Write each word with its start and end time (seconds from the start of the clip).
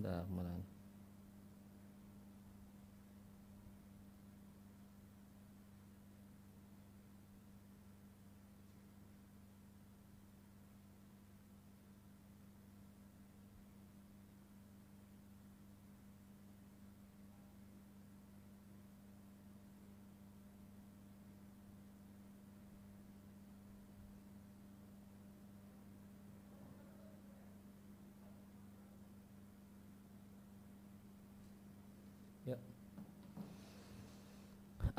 Bentar, 0.00 0.24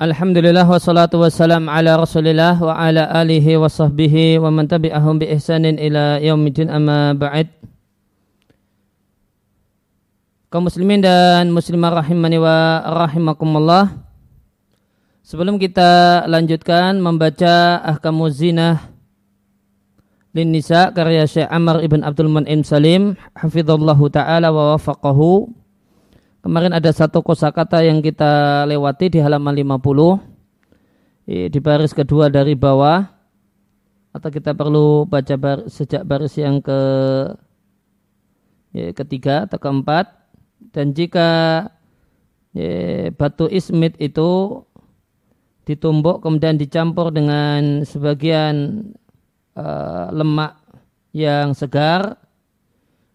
Alhamdulillah 0.02 0.66
wassalatu 0.66 1.22
wassalam 1.22 1.70
ala 1.70 1.94
rasulillah 1.94 2.58
wa 2.58 2.74
ala 2.74 3.06
alihi 3.22 3.54
wa 3.54 3.70
sahbihi 3.70 4.34
wa 4.42 4.50
man 4.50 4.66
tabi'ahum 4.66 5.22
bi 5.22 5.30
ihsanin 5.30 5.78
ila 5.78 6.18
yaumidin 6.18 6.74
amma 6.74 7.14
ba'id 7.14 7.46
kaum 10.50 10.66
muslimin 10.66 11.06
dan 11.06 11.54
muslimah 11.54 12.02
rahimani 12.02 12.42
wa 12.42 12.82
rahimakumullah. 13.06 13.94
Sebelum 15.22 15.62
kita 15.62 16.26
lanjutkan 16.26 16.98
membaca 16.98 17.78
ahkamu 17.86 18.26
zinah 18.26 18.90
lin 20.34 20.50
nisa 20.50 20.90
karya 20.90 21.30
Syekh 21.30 21.46
Amr 21.46 21.78
ibn 21.78 22.02
Abdul 22.02 22.26
Mun'im 22.26 22.66
Salim 22.66 23.14
hafizallahu 23.38 24.10
taala 24.10 24.50
wa 24.50 24.74
wafaqahu 24.74 25.61
Kemarin 26.42 26.74
ada 26.74 26.90
satu 26.90 27.22
kosakata 27.22 27.86
yang 27.86 28.02
kita 28.02 28.66
lewati 28.66 29.06
di 29.14 29.22
halaman 29.22 29.54
50 29.54 30.18
di 31.22 31.58
baris 31.62 31.94
kedua 31.94 32.26
dari 32.26 32.58
bawah. 32.58 33.06
Atau 34.10 34.28
kita 34.34 34.50
perlu 34.52 35.06
baca 35.06 35.38
bar, 35.38 35.70
sejak 35.70 36.02
baris 36.02 36.34
yang 36.36 36.58
ke 36.58 36.80
ya, 38.74 38.90
ketiga 38.90 39.46
atau 39.46 39.62
keempat. 39.62 40.10
Dan 40.74 40.90
jika 40.90 41.30
ya, 42.50 43.14
batu 43.14 43.46
ismit 43.46 43.94
itu 44.02 44.60
ditumbuk 45.62 46.26
kemudian 46.26 46.58
dicampur 46.58 47.14
dengan 47.14 47.86
sebagian 47.86 48.82
uh, 49.54 50.10
lemak 50.10 50.58
yang 51.14 51.54
segar 51.54 52.18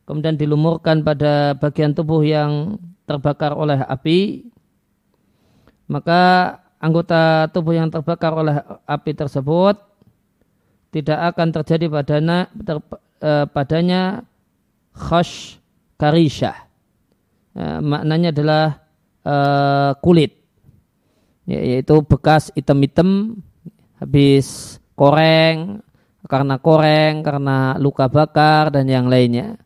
kemudian 0.08 0.40
dilumurkan 0.40 1.04
pada 1.04 1.60
bagian 1.60 1.92
tubuh 1.92 2.24
yang 2.24 2.80
terbakar 3.08 3.56
oleh 3.56 3.80
api, 3.88 4.52
maka 5.88 6.54
anggota 6.78 7.48
tubuh 7.56 7.74
yang 7.74 7.88
terbakar 7.88 8.36
oleh 8.36 8.60
api 8.84 9.12
tersebut 9.16 9.80
tidak 10.92 11.20
akan 11.34 11.48
terjadi 11.56 11.86
padanya, 11.88 12.52
ter, 12.52 12.78
eh, 13.24 13.46
padanya 13.48 14.28
khash 14.92 15.58
karishah. 15.96 16.68
Eh, 17.56 17.80
maknanya 17.82 18.30
adalah 18.36 18.66
eh, 19.28 19.92
kulit, 20.04 20.32
ya, 21.48 21.60
yaitu 21.60 22.00
bekas 22.04 22.52
item-item 22.56 23.40
habis 24.00 24.78
koreng, 24.96 25.84
karena 26.28 26.56
koreng, 26.60 27.24
karena 27.24 27.76
luka 27.80 28.08
bakar 28.12 28.72
dan 28.72 28.88
yang 28.88 29.08
lainnya. 29.12 29.60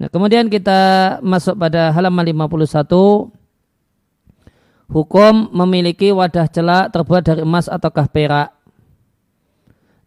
Nah, 0.00 0.08
kemudian 0.08 0.48
kita 0.48 1.20
masuk 1.20 1.60
pada 1.60 1.92
halaman 1.92 2.24
51. 2.24 3.28
Hukum 4.88 5.52
memiliki 5.52 6.08
wadah 6.08 6.48
celak 6.48 6.96
terbuat 6.96 7.22
dari 7.22 7.44
emas 7.44 7.68
ataukah 7.68 8.08
perak. 8.08 8.48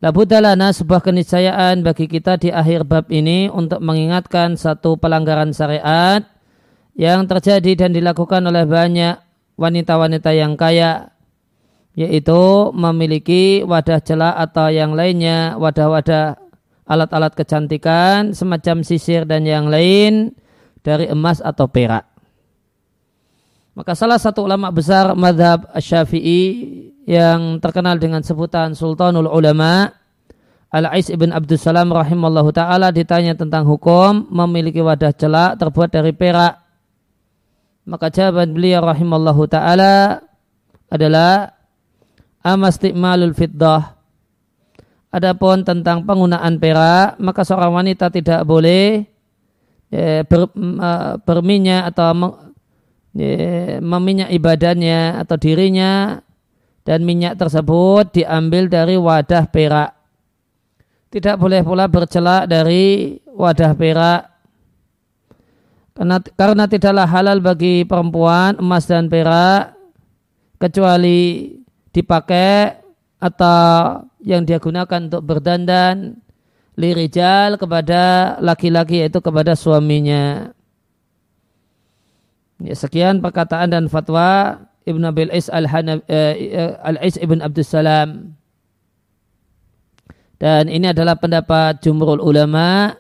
Labudalana 0.03 0.75
sebuah 0.75 0.99
keniscayaan 0.99 1.79
bagi 1.85 2.11
kita 2.11 2.35
di 2.35 2.51
akhir 2.51 2.83
bab 2.83 3.07
ini 3.07 3.47
untuk 3.47 3.79
mengingatkan 3.79 4.59
satu 4.59 4.99
pelanggaran 4.99 5.55
syariat 5.55 6.25
yang 6.99 7.23
terjadi 7.23 7.87
dan 7.87 7.95
dilakukan 7.95 8.43
oleh 8.43 8.67
banyak 8.67 9.15
wanita-wanita 9.55 10.35
yang 10.35 10.59
kaya 10.59 11.15
yaitu 11.95 12.73
memiliki 12.75 13.63
wadah 13.63 14.03
celak 14.03 14.35
atau 14.35 14.67
yang 14.67 14.91
lainnya 14.91 15.55
wadah-wadah 15.55 16.42
alat-alat 16.83 17.33
kecantikan 17.35 18.35
semacam 18.35 18.83
sisir 18.83 19.23
dan 19.23 19.47
yang 19.47 19.71
lain 19.71 20.35
dari 20.83 21.07
emas 21.07 21.39
atau 21.39 21.67
perak. 21.67 22.03
Maka 23.73 23.97
salah 23.97 24.21
satu 24.21 24.45
ulama 24.45 24.69
besar 24.69 25.17
madhab 25.17 25.65
syafi'i 25.81 26.45
yang 27.09 27.57
terkenal 27.57 27.97
dengan 27.97 28.21
sebutan 28.21 28.77
Sultanul 28.77 29.25
Ulama 29.25 29.89
Al-Ais 30.73 31.09
ibn 31.09 31.29
Abdul 31.29 31.57
Salam 31.57 31.89
rahimallahu 31.93 32.49
ta'ala 32.49 32.89
ditanya 32.89 33.37
tentang 33.37 33.65
hukum 33.65 34.29
memiliki 34.29 34.81
wadah 34.81 35.13
celak 35.13 35.61
terbuat 35.61 35.89
dari 35.89 36.13
perak. 36.13 36.57
Maka 37.85 38.09
jawaban 38.09 38.57
beliau 38.57 38.81
rahimallahu 38.81 39.45
ta'ala 39.49 40.21
adalah 40.89 41.53
amastikmalul 42.41 43.37
fiddah 43.37 43.97
Adapun 45.13 45.61
tentang 45.61 46.01
penggunaan 46.01 46.57
perak, 46.57 47.21
maka 47.21 47.45
seorang 47.45 47.69
wanita 47.69 48.09
tidak 48.09 48.41
boleh 48.49 49.05
ya, 49.93 50.25
ber, 50.25 50.49
berminyak 51.21 51.93
atau 51.93 52.41
ya, 53.13 53.77
meminyak 53.77 54.33
ibadahnya 54.33 55.21
atau 55.21 55.37
dirinya 55.37 56.17
dan 56.81 57.05
minyak 57.05 57.37
tersebut 57.37 58.09
diambil 58.09 58.65
dari 58.65 58.97
wadah 58.97 59.45
perak. 59.53 59.93
Tidak 61.13 61.37
boleh 61.37 61.61
pula 61.61 61.85
bercelak 61.85 62.49
dari 62.49 63.21
wadah 63.29 63.77
perak 63.77 64.33
karena, 65.93 66.17
karena 66.33 66.65
tidaklah 66.65 67.05
halal 67.05 67.37
bagi 67.37 67.85
perempuan 67.85 68.57
emas 68.57 68.89
dan 68.89 69.05
perak 69.05 69.77
kecuali 70.57 71.53
dipakai 71.93 72.81
atau 73.23 74.03
yang 74.19 74.43
dia 74.43 74.59
gunakan 74.59 75.07
untuk 75.07 75.23
berdandan 75.23 76.19
lirijal 76.75 77.55
kepada 77.55 78.35
laki-laki 78.43 78.99
yaitu 78.99 79.23
kepada 79.23 79.55
suaminya. 79.55 80.51
Ya, 82.59 82.75
sekian 82.75 83.23
perkataan 83.23 83.71
dan 83.71 83.87
fatwa 83.87 84.59
Ibn 84.83 85.03
Abil 85.07 85.31
Is 85.31 85.47
Al-Is 85.47 86.03
eh, 86.11 86.35
eh 87.15 87.23
Ibn 87.23 87.39
Abdul 87.39 87.63
Salam. 87.63 88.35
Dan 90.35 90.67
ini 90.67 90.91
adalah 90.91 91.15
pendapat 91.15 91.79
jumhur 91.79 92.19
ulama 92.19 92.99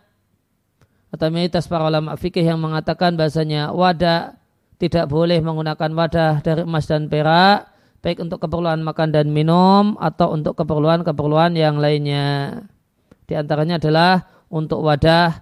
atau 1.11 1.27
mayoritas 1.27 1.67
para 1.67 1.83
ulama 1.83 2.15
fikih 2.15 2.47
yang 2.47 2.63
mengatakan 2.63 3.19
bahasanya 3.19 3.75
wadah 3.75 4.39
tidak 4.79 5.11
boleh 5.11 5.43
menggunakan 5.43 5.91
wadah 5.91 6.39
dari 6.39 6.63
emas 6.63 6.87
dan 6.87 7.11
perak 7.11 7.72
baik 8.03 8.19
untuk 8.19 8.43
keperluan 8.43 8.83
makan 8.83 9.15
dan 9.15 9.31
minum 9.31 9.95
atau 9.95 10.35
untuk 10.35 10.59
keperluan-keperluan 10.59 11.55
yang 11.55 11.79
lainnya. 11.79 12.59
Di 13.23 13.39
antaranya 13.39 13.79
adalah 13.79 14.27
untuk 14.51 14.83
wadah, 14.83 15.39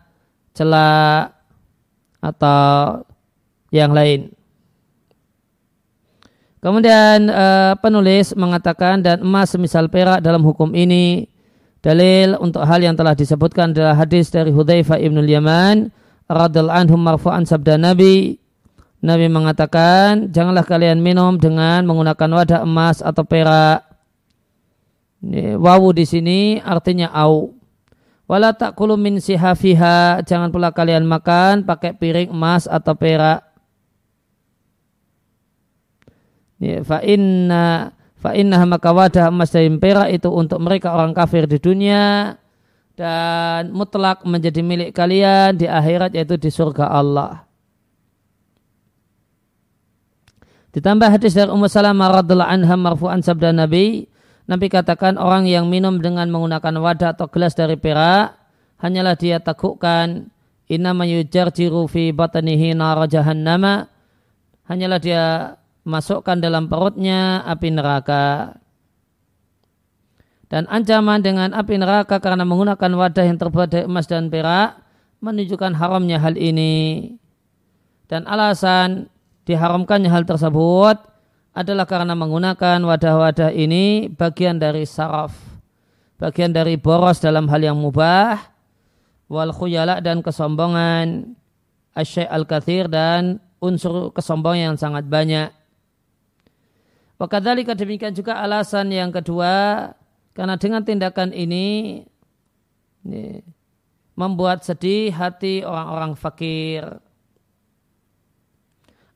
celak, 0.54 1.34
atau 2.22 3.02
yang 3.74 3.90
lain. 3.90 4.30
Kemudian 6.62 7.26
uh, 7.26 7.74
penulis 7.82 8.38
mengatakan 8.38 9.02
dan 9.02 9.26
emas 9.26 9.50
semisal 9.50 9.90
perak 9.90 10.22
dalam 10.22 10.46
hukum 10.46 10.78
ini 10.78 11.26
dalil 11.82 12.38
untuk 12.38 12.62
hal 12.62 12.78
yang 12.78 12.94
telah 12.94 13.18
disebutkan 13.18 13.74
adalah 13.74 13.98
hadis 13.98 14.30
dari 14.30 14.54
Hudzaifah 14.54 15.02
ibnul 15.02 15.26
Yaman 15.26 15.90
radhiallahu 16.30 16.78
anhu 16.86 16.96
marfu'an 17.02 17.50
sabda 17.50 17.82
Nabi 17.82 18.38
Nabi 19.02 19.26
mengatakan, 19.34 20.30
janganlah 20.30 20.62
kalian 20.62 21.02
minum 21.02 21.42
dengan 21.42 21.82
menggunakan 21.90 22.30
wadah 22.38 22.62
emas 22.62 23.02
atau 23.02 23.26
perak. 23.26 23.82
Wawu 25.58 25.90
di 25.98 26.06
sini 26.06 26.62
artinya 26.62 27.10
au. 27.10 27.54
Wala 28.30 28.54
takulu 28.54 28.96
min 28.96 29.18
sihafiha, 29.18 30.22
jangan 30.24 30.54
pula 30.54 30.70
kalian 30.70 31.04
makan 31.04 31.66
pakai 31.66 31.98
piring 31.98 32.30
emas 32.30 32.70
atau 32.70 32.94
perak. 32.94 33.42
Fa 36.86 37.02
inna 37.02 37.90
fa 38.22 38.38
inna 38.38 38.62
maka 38.70 38.94
wadah 38.94 39.34
emas 39.34 39.50
dan 39.50 39.82
perak 39.82 40.14
itu 40.14 40.30
untuk 40.30 40.62
mereka 40.62 40.94
orang 40.94 41.10
kafir 41.18 41.50
di 41.50 41.58
dunia 41.58 42.38
dan 42.94 43.74
mutlak 43.74 44.22
menjadi 44.30 44.62
milik 44.62 44.94
kalian 44.94 45.58
di 45.58 45.66
akhirat 45.66 46.14
yaitu 46.14 46.38
di 46.38 46.54
surga 46.54 46.86
Allah. 46.86 47.51
Ditambah 50.72 51.12
hadis 51.12 51.36
dari 51.36 51.52
Ummu 51.52 51.68
Salamah 51.68 52.24
radhiallahu 52.24 52.48
anha 52.48 52.76
marfu'an 52.80 53.20
sabda 53.20 53.52
Nabi, 53.52 54.08
Nabi 54.48 54.68
katakan 54.72 55.20
orang 55.20 55.44
yang 55.48 55.68
minum 55.68 56.00
dengan 56.00 56.32
menggunakan 56.32 56.80
wadah 56.80 57.16
atau 57.16 57.28
gelas 57.28 57.56
dari 57.56 57.76
perak 57.76 58.36
hanyalah 58.80 59.16
dia 59.16 59.38
takutkan 59.38 60.32
inna 60.72 60.96
yujarjiru 60.96 61.86
fi 61.92 62.16
batnihi 62.16 62.74
nara 62.74 63.06
jahannama 63.06 63.92
hanyalah 64.66 65.00
dia 65.04 65.24
masukkan 65.84 66.40
dalam 66.40 66.72
perutnya 66.72 67.44
api 67.44 67.68
neraka. 67.74 68.56
Dan 70.52 70.68
ancaman 70.68 71.24
dengan 71.24 71.56
api 71.56 71.80
neraka 71.80 72.20
karena 72.20 72.44
menggunakan 72.44 72.92
wadah 72.92 73.24
yang 73.24 73.40
terbuat 73.40 73.72
dari 73.72 73.88
emas 73.88 74.04
dan 74.04 74.28
perak 74.28 74.84
menunjukkan 75.24 75.80
haramnya 75.80 76.20
hal 76.20 76.36
ini. 76.36 77.16
Dan 78.12 78.28
alasan 78.28 79.08
diharamkannya 79.46 80.10
hal 80.10 80.24
tersebut 80.26 80.98
adalah 81.52 81.84
karena 81.84 82.16
menggunakan 82.16 82.80
wadah-wadah 82.80 83.52
ini 83.52 84.08
bagian 84.08 84.56
dari 84.56 84.88
saraf, 84.88 85.36
bagian 86.16 86.56
dari 86.56 86.80
boros 86.80 87.20
dalam 87.20 87.50
hal 87.52 87.60
yang 87.60 87.78
mubah, 87.78 88.40
wal 89.28 89.52
khuyala 89.52 90.00
dan 90.00 90.24
kesombongan, 90.24 91.36
asyai 91.92 92.28
al-kathir 92.32 92.88
dan 92.88 93.44
unsur 93.60 94.16
kesombongan 94.16 94.74
yang 94.74 94.78
sangat 94.80 95.04
banyak. 95.08 95.52
Wakadhalika 97.20 97.78
demikian 97.78 98.16
juga 98.18 98.40
alasan 98.40 98.90
yang 98.90 99.14
kedua, 99.14 99.92
karena 100.34 100.56
dengan 100.58 100.82
tindakan 100.82 101.36
ini, 101.36 102.02
ini 103.06 103.44
membuat 104.16 104.64
sedih 104.64 105.12
hati 105.14 105.62
orang-orang 105.62 106.16
fakir 106.16 107.02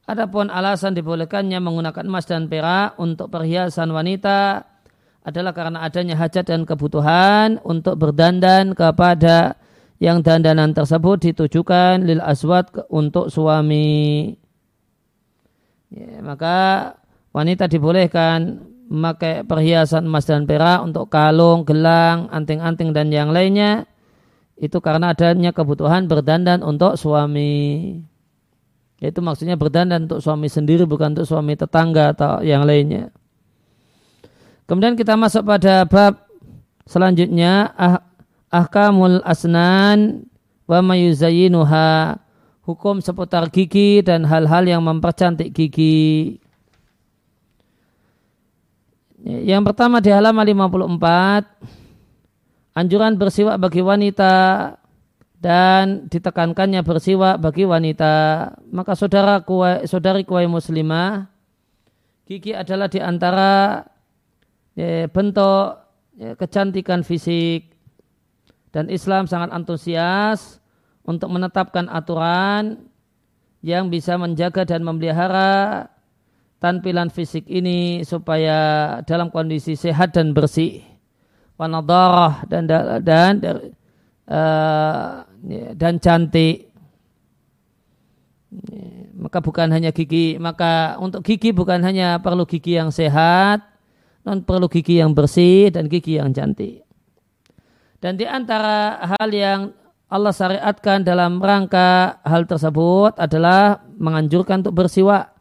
Adapun 0.05 0.53
alasan 0.53 0.93
dibolehkannya 0.93 1.57
menggunakan 1.57 2.05
emas 2.05 2.29
dan 2.29 2.45
perak 2.45 2.93
untuk 3.01 3.33
perhiasan 3.33 3.89
wanita 3.89 4.61
adalah 5.25 5.49
karena 5.57 5.81
adanya 5.81 6.13
hajat 6.13 6.45
dan 6.45 6.61
kebutuhan 6.69 7.57
untuk 7.65 7.97
berdandan 7.97 8.77
kepada 8.77 9.57
yang 9.97 10.21
dandanan 10.21 10.77
tersebut 10.77 11.25
ditujukan 11.25 12.05
lil 12.05 12.21
aswad 12.21 12.69
untuk 12.93 13.33
suami. 13.33 14.37
Ya, 15.89 16.21
maka 16.21 16.93
wanita 17.33 17.65
dibolehkan 17.65 18.61
memakai 18.85 19.41
perhiasan 19.41 20.05
emas 20.05 20.29
dan 20.29 20.45
perak 20.45 20.85
untuk 20.85 21.09
kalung, 21.09 21.65
gelang, 21.65 22.29
anting-anting 22.29 22.93
dan 22.93 23.09
yang 23.09 23.33
lainnya 23.33 23.89
itu 24.61 24.77
karena 24.85 25.17
adanya 25.17 25.49
kebutuhan 25.49 26.05
berdandan 26.05 26.61
untuk 26.61 26.93
suami. 26.93 27.97
Itu 28.99 29.19
maksudnya 29.19 29.59
berdandan 29.59 30.07
untuk 30.07 30.23
suami 30.23 30.47
sendiri 30.47 30.87
bukan 30.87 31.11
untuk 31.15 31.27
suami 31.27 31.59
tetangga 31.59 32.15
atau 32.15 32.39
yang 32.39 32.63
lainnya. 32.63 33.11
Kemudian 34.65 34.97
kita 34.97 35.13
masuk 35.19 35.45
pada 35.45 35.85
bab 35.85 36.25
selanjutnya 36.87 37.75
ah, 37.75 38.01
ahkamul 38.49 39.21
asnan 39.21 40.25
wa 40.65 40.81
mayuzayinuha 40.81 42.17
hukum 42.65 42.97
seputar 43.03 43.51
gigi 43.53 44.01
dan 44.01 44.25
hal-hal 44.25 44.65
yang 44.65 44.81
mempercantik 44.81 45.53
gigi. 45.53 46.41
Yang 49.25 49.73
pertama 49.73 49.97
di 50.01 50.09
halaman 50.13 50.45
54 50.45 52.77
anjuran 52.77 53.17
bersiwak 53.17 53.57
bagi 53.57 53.81
wanita 53.81 54.33
dan 55.45 56.09
ditekankannya 56.09 56.81
bersiwak 56.81 57.37
bagi 57.37 57.69
wanita. 57.69 58.49
Maka 58.73 58.97
saudara 58.97 59.45
kuai, 59.45 59.85
saudari 59.85 60.25
kuai 60.25 60.49
muslimah 60.49 61.29
gigi 62.25 62.57
adalah 62.57 62.89
di 62.89 62.97
antara 62.97 63.85
ya, 64.73 65.05
bentuk 65.05 65.85
ya, 66.17 66.33
kecantikan 66.33 67.05
fisik. 67.05 67.77
Dan 68.73 68.89
Islam 68.89 69.29
sangat 69.29 69.53
antusias 69.53 70.57
untuk 71.05 71.29
menetapkan 71.29 71.93
aturan 71.93 72.89
yang 73.61 73.93
bisa 73.93 74.17
menjaga 74.17 74.65
dan 74.65 74.81
memelihara 74.81 75.85
tampilan 76.57 77.13
fisik 77.13 77.45
ini 77.45 78.01
supaya 78.01 78.99
dalam 79.05 79.29
kondisi 79.29 79.77
sehat 79.77 80.17
dan 80.17 80.33
bersih. 80.33 80.81
Wanadarah 81.55 82.43
dan 82.51 82.67
dan, 82.67 83.39
dan 83.39 83.74
uh, 84.29 85.25
dan 85.75 85.97
cantik. 86.01 86.69
Maka 89.15 89.43
bukan 89.43 89.67
hanya 89.73 89.91
gigi, 89.91 90.39
maka 90.39 90.95
untuk 91.01 91.25
gigi 91.25 91.51
bukan 91.51 91.83
hanya 91.83 92.21
perlu 92.23 92.47
gigi 92.47 92.79
yang 92.79 92.87
sehat, 92.87 93.63
non 94.23 94.45
perlu 94.45 94.71
gigi 94.71 95.01
yang 95.01 95.11
bersih 95.11 95.73
dan 95.73 95.91
gigi 95.91 96.21
yang 96.21 96.31
cantik. 96.31 96.85
Dan 97.99 98.15
di 98.15 98.23
antara 98.29 99.01
hal 99.17 99.29
yang 99.33 99.73
Allah 100.05 100.29
syariatkan 100.29 101.01
dalam 101.01 101.41
rangka 101.41 102.21
hal 102.21 102.45
tersebut 102.45 103.17
adalah 103.17 103.81
menganjurkan 103.97 104.61
untuk 104.61 104.77
bersiwak. 104.85 105.33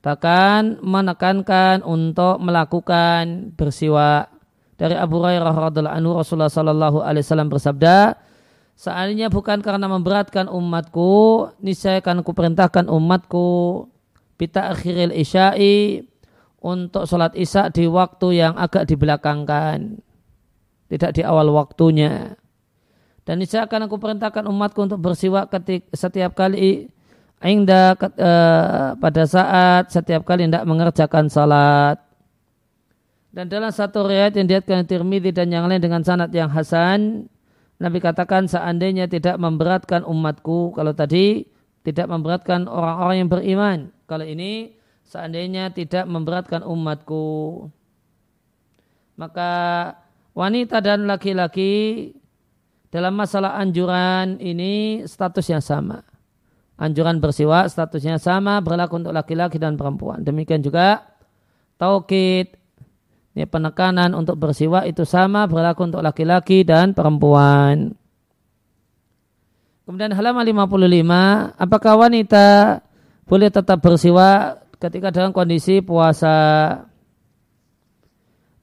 Bahkan 0.00 0.80
menekankan 0.80 1.84
untuk 1.84 2.40
melakukan 2.40 3.52
bersiwak. 3.52 4.32
Dari 4.80 4.96
Abu 4.96 5.20
Hurairah 5.20 5.52
radhiallahu 5.68 5.92
anhu 5.92 6.10
Rasulullah 6.16 6.48
sallallahu 6.48 7.04
alaihi 7.04 7.20
wasallam 7.20 7.52
bersabda, 7.52 8.16
Seandainya 8.80 9.28
bukan 9.28 9.60
karena 9.60 9.92
memberatkan 9.92 10.48
umatku, 10.48 11.52
niscaya 11.60 12.00
akan 12.00 12.24
kuperintahkan 12.24 12.88
umatku 12.88 13.84
pita 14.40 14.72
akhiril 14.72 15.12
isya'i 15.12 16.00
untuk 16.64 17.04
sholat 17.04 17.36
isya 17.36 17.68
di 17.68 17.84
waktu 17.84 18.40
yang 18.40 18.56
agak 18.56 18.88
dibelakangkan. 18.88 20.00
Tidak 20.88 21.12
di 21.12 21.20
awal 21.20 21.52
waktunya. 21.52 22.40
Dan 23.28 23.44
niscaya 23.44 23.68
akan 23.68 23.84
aku 23.84 24.00
perintahkan 24.00 24.48
umatku 24.48 24.80
untuk 24.80 24.96
bersiwak 24.96 25.52
ketik, 25.52 25.92
setiap 25.92 26.32
kali 26.32 26.88
Ainda 27.40 27.96
uh, 27.96 28.92
pada 29.00 29.24
saat 29.24 29.88
setiap 29.88 30.28
kali 30.28 30.44
tidak 30.44 30.68
mengerjakan 30.68 31.32
salat. 31.32 31.96
Dan 33.30 33.46
dalam 33.46 33.70
satu 33.70 34.10
riwayat 34.10 34.34
yang 34.34 34.50
diatkan 34.50 34.82
Tirmidzi 34.82 35.30
dan 35.30 35.54
yang 35.54 35.70
lain 35.70 35.78
dengan 35.78 36.02
sanad 36.02 36.34
yang 36.34 36.50
hasan, 36.50 37.30
Nabi 37.78 38.02
katakan 38.02 38.50
seandainya 38.50 39.06
tidak 39.06 39.38
memberatkan 39.38 40.02
umatku, 40.02 40.74
kalau 40.74 40.90
tadi 40.92 41.46
tidak 41.86 42.10
memberatkan 42.10 42.68
orang-orang 42.68 43.16
yang 43.24 43.30
beriman. 43.30 43.78
Kalau 44.04 44.26
ini 44.26 44.76
seandainya 45.06 45.72
tidak 45.72 46.04
memberatkan 46.04 46.60
umatku. 46.66 47.66
Maka 49.16 49.52
wanita 50.36 50.84
dan 50.84 51.08
laki-laki 51.08 52.12
dalam 52.92 53.16
masalah 53.16 53.56
anjuran 53.56 54.42
ini 54.42 55.06
statusnya 55.08 55.64
sama. 55.64 56.04
Anjuran 56.76 57.20
bersiwak 57.20 57.72
statusnya 57.72 58.20
sama 58.20 58.60
berlaku 58.60 59.00
untuk 59.00 59.16
laki-laki 59.16 59.56
dan 59.56 59.80
perempuan. 59.80 60.20
Demikian 60.20 60.60
juga 60.60 61.04
taukid 61.80 62.59
ini 63.30 63.46
penekanan 63.46 64.10
untuk 64.18 64.34
bersiwak 64.42 64.90
itu 64.90 65.06
sama 65.06 65.46
berlaku 65.46 65.86
untuk 65.86 66.02
laki-laki 66.02 66.66
dan 66.66 66.90
perempuan. 66.90 67.94
Kemudian 69.86 70.14
halaman 70.14 70.46
55, 70.46 71.58
apakah 71.58 71.94
wanita 71.98 72.46
boleh 73.26 73.50
tetap 73.50 73.78
bersiwak 73.82 74.66
ketika 74.78 75.14
dalam 75.14 75.30
kondisi 75.30 75.82
puasa? 75.82 76.38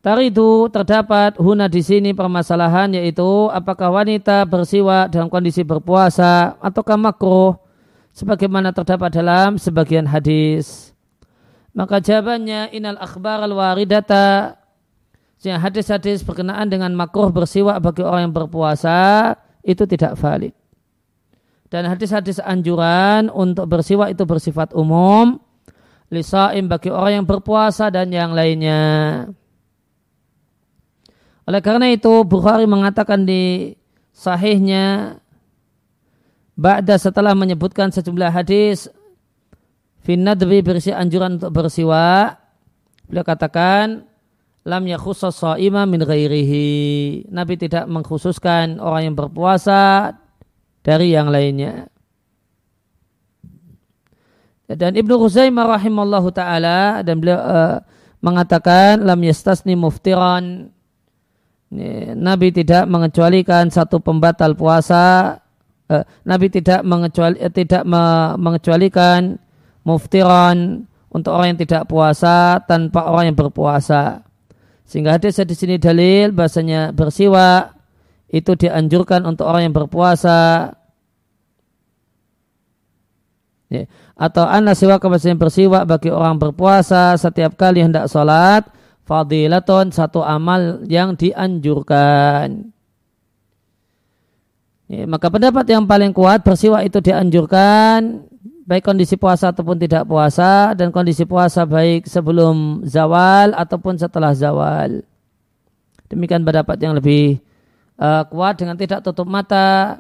Tari 0.04 0.32
itu 0.32 0.72
terdapat 0.72 1.36
huna 1.36 1.68
di 1.68 1.84
sini 1.84 2.16
permasalahan 2.16 2.96
yaitu 2.96 3.52
apakah 3.52 3.92
wanita 3.92 4.48
bersiwak 4.48 5.12
dalam 5.12 5.28
kondisi 5.28 5.68
berpuasa 5.68 6.56
ataukah 6.64 6.96
makruh 6.96 7.60
sebagaimana 8.16 8.72
terdapat 8.72 9.12
dalam 9.12 9.60
sebagian 9.60 10.08
hadis. 10.08 10.96
Maka 11.78 12.02
jawabannya 12.02 12.74
inal 12.74 12.98
akhbar 12.98 13.46
al 13.46 13.54
waridata 13.54 14.58
hadis-hadis 15.46 16.26
berkenaan 16.26 16.66
dengan 16.66 16.90
makruh 16.98 17.30
bersiwak 17.30 17.78
bagi 17.78 18.02
orang 18.02 18.28
yang 18.28 18.34
berpuasa 18.34 19.32
itu 19.62 19.86
tidak 19.86 20.18
valid. 20.18 20.58
Dan 21.70 21.86
hadis-hadis 21.86 22.42
anjuran 22.42 23.30
untuk 23.30 23.70
bersiwak 23.70 24.10
itu 24.10 24.26
bersifat 24.26 24.74
umum. 24.74 25.38
Lisaim 26.10 26.66
bagi 26.72 26.90
orang 26.90 27.22
yang 27.22 27.26
berpuasa 27.28 27.92
dan 27.94 28.10
yang 28.10 28.32
lainnya. 28.34 29.28
Oleh 31.44 31.62
karena 31.62 31.92
itu 31.94 32.24
Bukhari 32.24 32.64
mengatakan 32.64 33.28
di 33.28 33.76
sahihnya 34.16 35.20
Ba'da 36.58 36.98
setelah 36.98 37.38
menyebutkan 37.38 37.94
sejumlah 37.94 38.34
hadis 38.34 38.90
Finnadbi 40.08 40.64
berisi 40.64 40.96
anjuran 40.96 41.36
untuk 41.36 41.52
bersiwak 41.52 42.40
Beliau 43.08 43.24
katakan 43.24 44.04
lam 44.68 44.84
yakhusus 44.84 45.32
sa'ima 45.32 45.88
min 45.88 46.04
ghairihi. 46.04 46.68
Nabi 47.32 47.56
tidak 47.56 47.88
mengkhususkan 47.88 48.84
orang 48.84 49.12
yang 49.12 49.16
berpuasa 49.16 50.12
dari 50.84 51.16
yang 51.16 51.32
lainnya. 51.32 51.88
Dan 54.68 55.00
Ibnu 55.00 55.16
Khuzaimah 55.16 55.80
rahimallahu 55.80 56.28
taala 56.36 57.00
dan 57.00 57.24
beliau 57.24 57.40
uh, 57.40 57.80
mengatakan 58.20 59.00
lam 59.08 59.20
yastasni 59.24 59.80
muftiran. 59.80 60.68
Nabi 62.16 62.56
tidak 62.56 62.88
mengecualikan 62.88 63.68
satu 63.68 64.00
pembatal 64.00 64.56
puasa 64.56 65.36
eh, 65.92 66.04
Nabi 66.24 66.48
tidak 66.48 66.80
mengecuali 66.88 67.36
eh, 67.44 67.52
tidak 67.52 67.84
mengecualikan 68.40 69.36
muftiran 69.88 70.84
untuk 71.08 71.32
orang 71.32 71.56
yang 71.56 71.60
tidak 71.64 71.88
puasa 71.88 72.60
tanpa 72.68 73.08
orang 73.08 73.32
yang 73.32 73.38
berpuasa 73.40 74.28
sehingga 74.84 75.16
hadis 75.16 75.40
di 75.40 75.56
sini 75.56 75.76
dalil 75.80 76.36
bahasanya 76.36 76.92
bersiwa 76.92 77.72
itu 78.28 78.52
dianjurkan 78.60 79.24
untuk 79.24 79.48
orang 79.48 79.72
yang 79.72 79.76
berpuasa 79.76 80.72
ya. 83.72 83.88
atau 84.20 84.44
anak 84.44 84.76
siwa 84.76 85.00
bahasanya 85.00 85.40
bersiwa 85.40 85.88
bagi 85.88 86.12
orang 86.12 86.36
berpuasa 86.36 87.16
setiap 87.16 87.56
kali 87.56 87.80
hendak 87.80 88.12
sholat 88.12 88.68
fadilaton 89.08 89.96
satu 89.96 90.20
amal 90.20 90.84
yang 90.84 91.16
dianjurkan. 91.16 92.76
Ya, 94.88 95.04
maka 95.04 95.28
pendapat 95.28 95.68
yang 95.68 95.84
paling 95.88 96.12
kuat 96.16 96.44
bersiwak 96.44 96.88
itu 96.88 97.00
dianjurkan 97.04 98.27
baik 98.68 98.84
kondisi 98.84 99.16
puasa 99.16 99.56
ataupun 99.56 99.80
tidak 99.80 100.04
puasa 100.04 100.76
dan 100.76 100.92
kondisi 100.92 101.24
puasa 101.24 101.64
baik 101.64 102.04
sebelum 102.04 102.84
zawal 102.84 103.56
ataupun 103.56 103.96
setelah 103.96 104.36
zawal. 104.36 105.08
Demikian 106.12 106.44
pendapat 106.44 106.76
yang 106.84 106.92
lebih 107.00 107.40
uh, 107.96 108.28
kuat 108.28 108.60
dengan 108.60 108.76
tidak 108.76 109.08
tutup 109.08 109.24
mata 109.24 110.00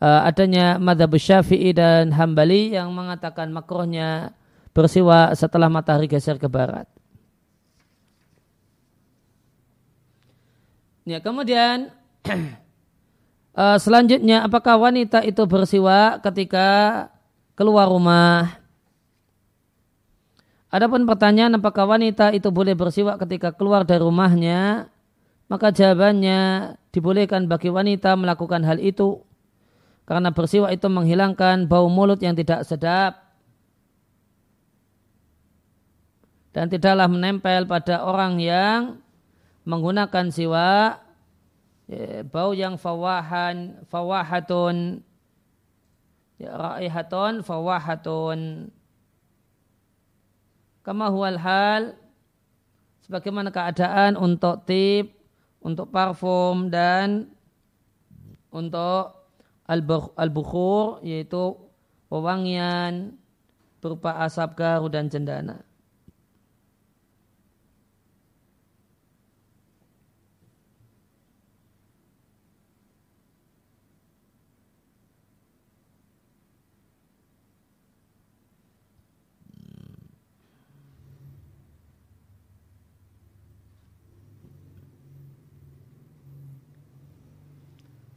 uh, 0.00 0.20
adanya 0.24 0.80
madhab 0.80 1.12
syafi'i 1.12 1.76
dan 1.76 2.08
hambali 2.16 2.72
yang 2.72 2.88
mengatakan 2.88 3.52
makruhnya 3.52 4.32
bersiwa 4.72 5.36
setelah 5.36 5.68
matahari 5.68 6.08
geser 6.08 6.40
ke 6.40 6.48
barat. 6.48 6.88
Ya, 11.04 11.20
kemudian 11.20 11.92
uh, 13.52 13.76
selanjutnya 13.84 14.48
apakah 14.48 14.80
wanita 14.80 15.20
itu 15.20 15.44
bersiwa 15.44 16.16
ketika 16.24 16.68
keluar 17.60 17.92
rumah? 17.92 18.56
Adapun 20.72 21.04
pertanyaan 21.04 21.60
apakah 21.60 21.84
wanita 21.84 22.32
itu 22.32 22.48
boleh 22.48 22.72
bersiwak 22.72 23.20
ketika 23.20 23.52
keluar 23.52 23.84
dari 23.84 24.00
rumahnya, 24.00 24.88
maka 25.52 25.68
jawabannya 25.68 26.72
dibolehkan 26.88 27.44
bagi 27.52 27.68
wanita 27.68 28.16
melakukan 28.16 28.64
hal 28.64 28.80
itu. 28.80 29.20
Karena 30.08 30.32
bersiwak 30.32 30.72
itu 30.72 30.88
menghilangkan 30.88 31.68
bau 31.68 31.92
mulut 31.92 32.24
yang 32.24 32.32
tidak 32.32 32.64
sedap. 32.64 33.28
Dan 36.56 36.72
tidaklah 36.72 37.12
menempel 37.12 37.68
pada 37.68 38.08
orang 38.08 38.40
yang 38.40 38.98
menggunakan 39.68 40.32
siwa 40.32 40.98
ya, 41.86 42.24
bau 42.26 42.56
yang 42.56 42.74
fawahan 42.74 43.84
fawahatun 43.86 45.04
raihatun 46.48 47.44
fawahatun 47.44 48.70
kama 50.80 51.12
huwal 51.12 51.36
hal 51.36 51.96
sebagaimana 53.04 53.52
keadaan 53.52 54.16
untuk 54.16 54.64
tip 54.64 55.12
untuk 55.60 55.92
parfum 55.92 56.72
dan 56.72 57.28
untuk 58.48 59.20
al-bukhur 60.18 61.04
yaitu 61.04 61.54
wewangian 62.10 63.14
berupa 63.78 64.18
asap 64.26 64.58
garu 64.58 64.90
dan 64.90 65.06
cendana. 65.06 65.62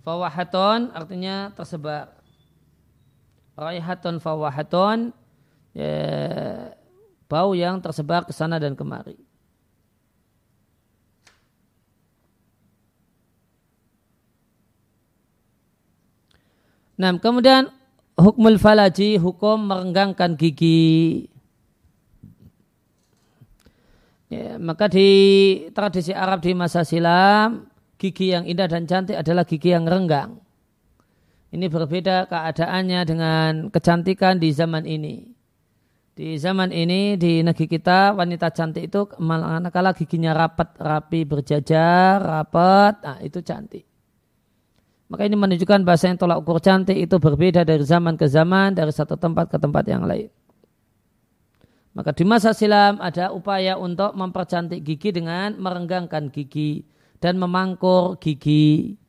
Fawahaton 0.03 0.91
artinya 0.91 1.50
tersebar. 1.55 2.12
Raihaton 3.55 4.19
fawahaton 4.19 5.15
ya, 5.72 5.95
bau 7.31 7.55
yang 7.55 7.79
tersebar 7.79 8.27
ke 8.27 8.33
sana 8.36 8.60
dan 8.60 8.75
kemari. 8.75 9.15
Nah, 16.93 17.10
kemudian 17.17 17.74
hukmul 18.13 18.62
falaji, 18.62 19.17
hukum 19.17 19.65
merenggangkan 19.65 20.38
gigi. 20.38 21.25
Ya, 24.29 24.57
maka 24.62 24.89
di 24.89 25.10
tradisi 25.74 26.13
Arab 26.13 26.41
di 26.41 26.53
masa 26.57 26.86
silam, 26.86 27.69
gigi 28.03 28.36
yang 28.36 28.43
indah 28.43 28.67
dan 28.67 28.83
cantik 28.83 29.15
adalah 29.15 29.48
gigi 29.48 29.72
yang 29.72 29.88
renggang. 29.88 30.43
Ini 31.55 31.72
berbeda 31.72 32.27
keadaannya 32.27 33.01
dengan 33.07 33.51
kecantikan 33.72 34.43
di 34.43 34.51
zaman 34.51 34.83
ini. 34.83 35.31
Di 36.13 36.36
zaman 36.38 36.69
ini 36.75 37.15
di 37.15 37.39
negeri 37.41 37.65
kita 37.65 38.12
wanita 38.13 38.51
cantik 38.51 38.91
itu 38.91 39.07
manakala 39.24 39.95
giginya 39.95 40.36
rapat, 40.36 40.75
rapi, 40.77 41.24
berjajar, 41.24 42.19
rapat, 42.22 42.93
nah 43.01 43.17
itu 43.24 43.39
cantik. 43.39 43.88
Maka 45.10 45.29
ini 45.29 45.38
menunjukkan 45.38 45.86
bahasa 45.86 46.10
yang 46.10 46.17
tolak 46.17 46.41
ukur 46.41 46.57
cantik 46.60 46.98
itu 46.98 47.17
berbeda 47.17 47.65
dari 47.65 47.86
zaman 47.86 48.17
ke 48.17 48.25
zaman, 48.29 48.74
dari 48.77 48.93
satu 48.93 49.15
tempat 49.17 49.50
ke 49.50 49.57
tempat 49.57 49.86
yang 49.89 50.05
lain. 50.05 50.29
Maka 51.93 52.13
di 52.17 52.25
masa 52.25 52.57
silam 52.57 52.98
ada 52.98 53.29
upaya 53.29 53.77
untuk 53.77 54.17
mempercantik 54.17 54.81
gigi 54.81 55.13
dengan 55.13 55.53
merenggangkan 55.62 56.33
gigi 56.33 56.81
dan 57.24 57.39
memangkur 57.39 58.20
gigi. 58.20 59.00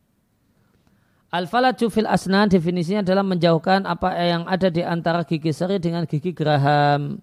Al-falaju 1.34 1.90
fil 1.90 2.06
asnan 2.06 2.46
definisinya 2.46 3.02
adalah 3.02 3.26
menjauhkan 3.26 3.82
apa 3.90 4.14
yang 4.22 4.46
ada 4.46 4.70
di 4.70 4.86
antara 4.86 5.26
gigi 5.26 5.50
seri 5.50 5.82
dengan 5.82 6.06
gigi 6.06 6.30
geraham. 6.30 7.18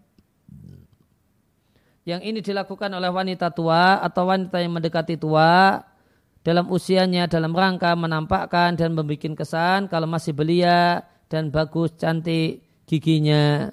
Yang 2.04 2.22
ini 2.28 2.40
dilakukan 2.44 2.92
oleh 2.92 3.08
wanita 3.08 3.56
tua 3.56 4.04
atau 4.04 4.28
wanita 4.28 4.60
yang 4.60 4.76
mendekati 4.76 5.16
tua 5.16 5.80
dalam 6.44 6.68
usianya 6.68 7.32
dalam 7.32 7.56
rangka 7.56 7.96
menampakkan 7.96 8.76
dan 8.76 8.92
membuat 8.92 9.32
kesan 9.40 9.88
kalau 9.88 10.12
masih 10.12 10.36
belia 10.36 11.08
dan 11.32 11.48
bagus 11.48 11.96
cantik 11.96 12.68
giginya. 12.84 13.72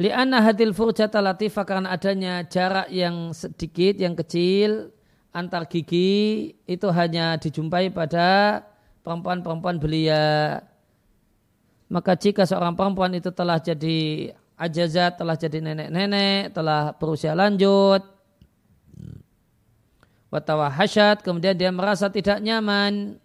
Lianna 0.00 0.40
hadil 0.40 0.72
furjata 0.72 1.20
latifah 1.20 1.64
karena 1.68 1.92
adanya 1.92 2.40
jarak 2.48 2.88
yang 2.88 3.36
sedikit, 3.36 4.00
yang 4.00 4.16
kecil 4.16 4.96
antar 5.28 5.68
gigi 5.68 6.56
itu 6.64 6.88
hanya 6.88 7.36
dijumpai 7.36 7.92
pada 7.92 8.64
perempuan-perempuan 9.04 9.76
belia. 9.76 10.56
Maka 11.92 12.16
jika 12.16 12.48
seorang 12.48 12.72
perempuan 12.72 13.12
itu 13.12 13.28
telah 13.28 13.60
jadi 13.60 14.32
ajazat, 14.56 15.20
telah 15.20 15.36
jadi 15.36 15.60
nenek-nenek, 15.60 16.56
telah 16.56 16.96
berusia 16.96 17.36
lanjut, 17.36 18.00
watawa 20.32 20.72
hasyat, 20.72 21.20
kemudian 21.20 21.58
dia 21.58 21.68
merasa 21.68 22.08
tidak 22.08 22.38
nyaman, 22.40 23.20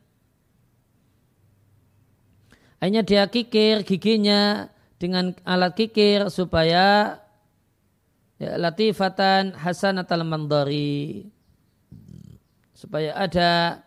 hanya 2.84 3.00
dia 3.00 3.24
kikir 3.32 3.86
giginya 3.88 4.68
dengan 4.96 5.36
alat 5.44 5.76
kikir 5.76 6.32
supaya 6.32 7.20
ya, 8.40 8.52
latifatan 8.56 9.56
hasanatal 9.56 10.24
mandari 10.24 11.28
supaya 12.76 13.16
ada 13.16 13.84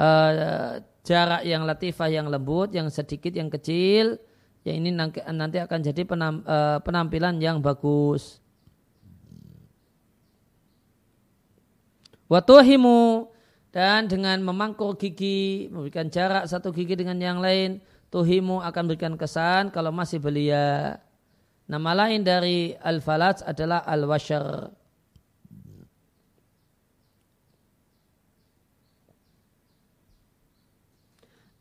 uh, 0.00 0.80
jarak 1.04 1.44
yang 1.44 1.68
latifah 1.68 2.08
yang 2.08 2.26
lembut 2.32 2.72
yang 2.72 2.88
sedikit 2.88 3.32
yang 3.36 3.52
kecil 3.52 4.16
yang 4.64 4.80
ini 4.80 4.90
nanti, 4.96 5.20
nanti 5.28 5.60
akan 5.60 5.80
jadi 5.84 6.02
penam, 6.08 6.40
uh, 6.48 6.80
penampilan 6.80 7.36
yang 7.36 7.60
bagus. 7.60 8.40
Watuhimu 12.32 13.28
dan 13.68 14.08
dengan 14.08 14.40
memangkur 14.40 14.96
gigi 14.96 15.68
memberikan 15.68 16.08
jarak 16.08 16.48
satu 16.48 16.72
gigi 16.72 16.96
dengan 16.96 17.20
yang 17.20 17.44
lain 17.44 17.84
tuhimu 18.14 18.62
akan 18.62 18.82
berikan 18.86 19.18
kesan 19.18 19.74
kalau 19.74 19.90
masih 19.90 20.22
belia. 20.22 21.02
Nama 21.66 21.90
lain 22.06 22.22
dari 22.22 22.78
al-falaj 22.78 23.42
adalah 23.42 23.82
al-washar. 23.82 24.70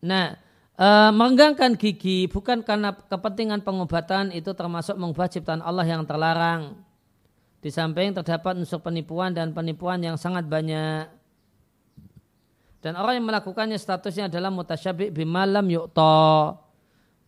Nah, 0.04 0.36
uh, 0.76 1.10
merenggangkan 1.16 1.80
gigi 1.80 2.28
bukan 2.28 2.62
karena 2.62 2.92
kepentingan 2.92 3.64
pengobatan 3.64 4.36
itu 4.36 4.52
termasuk 4.54 5.00
mengubah 5.00 5.32
ciptaan 5.32 5.64
Allah 5.64 5.88
yang 5.88 6.04
terlarang. 6.06 6.78
Di 7.64 7.72
samping 7.72 8.12
terdapat 8.12 8.60
unsur 8.60 8.84
penipuan 8.84 9.32
dan 9.32 9.56
penipuan 9.56 10.04
yang 10.04 10.20
sangat 10.20 10.44
banyak. 10.46 11.23
Dan 12.84 13.00
orang 13.00 13.16
yang 13.16 13.28
melakukannya 13.32 13.80
statusnya 13.80 14.28
adalah 14.28 14.52
mutasyabih 14.52 15.16
bimalam 15.16 15.64
yu'ta. 15.64 16.60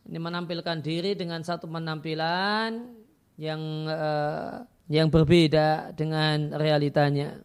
Ini 0.04 0.20
menampilkan 0.20 0.84
diri 0.84 1.16
dengan 1.16 1.40
satu 1.48 1.72
penampilan 1.72 2.92
yang 3.40 3.62
uh, 3.88 4.68
yang 4.92 5.08
berbeda 5.08 5.96
dengan 5.96 6.52
realitanya. 6.60 7.40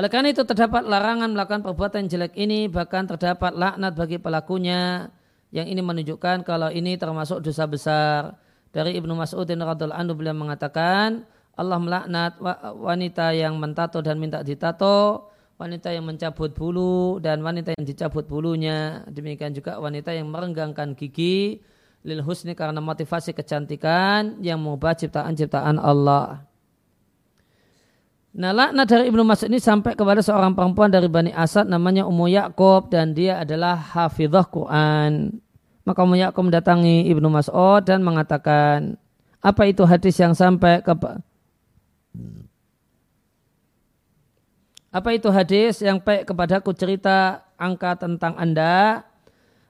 Oleh 0.00 0.08
karena 0.08 0.32
itu 0.32 0.40
terdapat 0.48 0.88
larangan 0.88 1.28
melakukan 1.28 1.60
perbuatan 1.60 2.08
jelek 2.08 2.32
ini 2.40 2.72
bahkan 2.72 3.04
terdapat 3.04 3.52
laknat 3.52 3.92
bagi 3.92 4.16
pelakunya 4.16 5.12
yang 5.52 5.68
ini 5.68 5.84
menunjukkan 5.84 6.48
kalau 6.48 6.72
ini 6.72 6.96
termasuk 6.96 7.44
dosa 7.44 7.68
besar. 7.68 8.20
Dari 8.72 8.96
Ibnu 8.96 9.12
Mas'ud 9.12 9.44
radhiallahu 9.44 9.92
anhu 9.92 10.16
beliau 10.16 10.32
mengatakan 10.32 11.28
Allah 11.58 11.78
melaknat 11.78 12.38
wanita 12.78 13.34
yang 13.36 13.58
mentato 13.60 14.00
dan 14.00 14.16
minta 14.16 14.40
ditato, 14.40 15.28
wanita 15.60 15.92
yang 15.92 16.08
mencabut 16.08 16.56
bulu 16.56 17.20
dan 17.20 17.44
wanita 17.44 17.76
yang 17.76 17.84
dicabut 17.84 18.24
bulunya. 18.24 19.04
Demikian 19.10 19.52
juga 19.52 19.76
wanita 19.76 20.16
yang 20.16 20.32
merenggangkan 20.32 20.96
gigi 20.96 21.60
lil 22.00 22.24
husni 22.24 22.56
karena 22.56 22.80
motivasi 22.80 23.36
kecantikan 23.36 24.40
yang 24.40 24.56
mengubah 24.56 24.96
ciptaan-ciptaan 24.96 25.76
Allah. 25.76 26.48
Nah 28.30 28.54
laknat 28.54 28.86
dari 28.86 29.04
Ibnu 29.10 29.26
Mas'ud 29.26 29.50
ini 29.50 29.58
sampai 29.58 29.98
kepada 29.98 30.22
seorang 30.22 30.54
perempuan 30.54 30.86
dari 30.86 31.10
Bani 31.10 31.34
Asad 31.34 31.66
namanya 31.66 32.06
Ummu 32.06 32.30
dan 32.88 33.12
dia 33.12 33.42
adalah 33.42 33.74
hafizah 33.74 34.46
Quran. 34.46 35.42
Maka 35.82 35.98
Ummu 36.06 36.16
mendatangi 36.30 37.10
Ibnu 37.10 37.26
Mas'ud 37.26 37.82
dan 37.82 38.06
mengatakan, 38.06 38.94
apa 39.42 39.62
itu 39.66 39.82
hadis 39.82 40.14
yang 40.22 40.32
sampai 40.32 40.78
ke 40.80 40.94
apa 44.90 45.08
itu 45.14 45.30
hadis 45.30 45.78
yang 45.80 46.02
baik 46.02 46.26
kepadaku 46.26 46.74
cerita 46.74 47.46
angka 47.54 47.94
tentang 47.94 48.34
Anda 48.34 49.06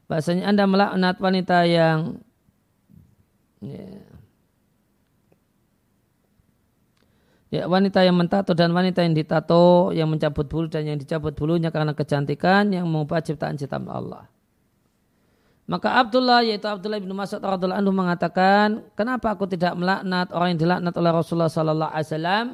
bahasanya 0.08 0.48
Anda 0.48 0.64
melaknat 0.64 1.16
wanita 1.20 1.68
yang 1.68 2.18
ya, 3.60 4.10
Ya, 7.50 7.66
wanita 7.66 8.06
yang 8.06 8.14
mentato 8.14 8.54
dan 8.54 8.70
wanita 8.70 9.02
yang 9.02 9.10
ditato, 9.10 9.90
yang 9.90 10.06
mencabut 10.06 10.46
bulu 10.46 10.70
dan 10.70 10.86
yang 10.86 10.98
dicabut 11.02 11.34
bulunya 11.34 11.74
karena 11.74 11.90
kecantikan 11.98 12.70
yang 12.70 12.86
mengubah 12.86 13.26
ciptaan 13.26 13.58
ciptaan 13.58 13.90
Allah. 13.90 14.30
Maka 15.70 16.02
Abdullah 16.02 16.42
yaitu 16.42 16.66
Abdullah 16.66 16.98
bin 16.98 17.14
Mas'ud 17.14 17.38
radhiallahu 17.38 17.78
anhu 17.78 17.94
mengatakan, 17.94 18.82
"Kenapa 18.98 19.38
aku 19.38 19.46
tidak 19.46 19.78
melaknat 19.78 20.34
orang 20.34 20.58
yang 20.58 20.60
dilaknat 20.66 20.94
oleh 20.98 21.10
Rasulullah 21.14 21.52
sallallahu 21.52 21.94
alaihi 21.94 22.08
wasallam?" 22.10 22.46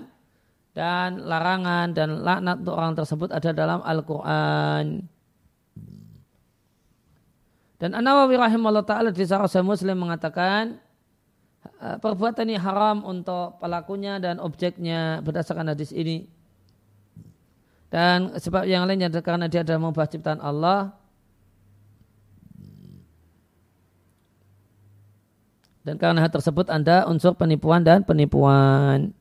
Dan 0.77 1.25
larangan 1.25 1.97
dan 1.97 2.21
laknat 2.21 2.61
untuk 2.61 2.77
orang 2.77 2.93
tersebut 2.93 3.29
ada 3.33 3.50
dalam 3.57 3.81
Al-Qur'an. 3.81 5.09
Dan 7.81 7.91
An-Nawawi 7.97 8.37
rahimahullah 8.37 8.85
taala 8.85 9.09
di 9.09 9.25
Sahih 9.25 9.65
Muslim 9.65 9.97
mengatakan, 9.97 10.76
Eh, 11.76 11.97
perbuatan 12.00 12.47
ini 12.49 12.57
haram 12.57 13.02
untuk 13.05 13.59
pelakunya 13.61 14.17
dan 14.23 14.39
objeknya 14.41 15.21
berdasarkan 15.21 15.75
hadis 15.75 15.91
ini. 15.93 16.25
Dan 17.91 18.35
sebab 18.37 18.67
yang 18.67 18.85
lainnya 18.85 19.13
karena 19.23 19.47
dia 19.47 19.63
adalah 19.63 19.81
mengubah 19.83 20.09
ciptaan 20.11 20.43
Allah. 20.43 20.95
Dan 25.87 26.03
karena 26.03 26.19
hal 26.19 26.35
tersebut 26.35 26.67
Anda 26.67 27.07
unsur 27.07 27.39
penipuan 27.39 27.87
dan 27.87 28.03
penipuan. 28.03 29.15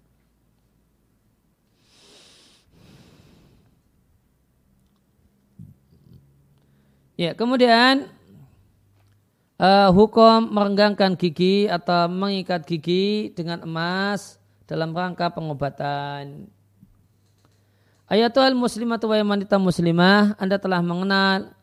Ya, 7.13 7.37
kemudian 7.37 8.09
uh, 9.61 9.93
hukum 9.93 10.49
merenggangkan 10.49 11.13
gigi 11.13 11.69
atau 11.69 12.09
mengikat 12.09 12.65
gigi 12.65 13.29
dengan 13.37 13.61
emas 13.61 14.41
dalam 14.65 14.89
rangka 14.89 15.29
pengobatan. 15.29 16.49
Ayatul 18.09 18.57
muslimah 18.57 18.97
atau 18.97 19.13
wanita 19.13 19.61
muslimah, 19.61 20.33
Anda 20.41 20.57
telah 20.57 20.81
mengenal 20.81 21.53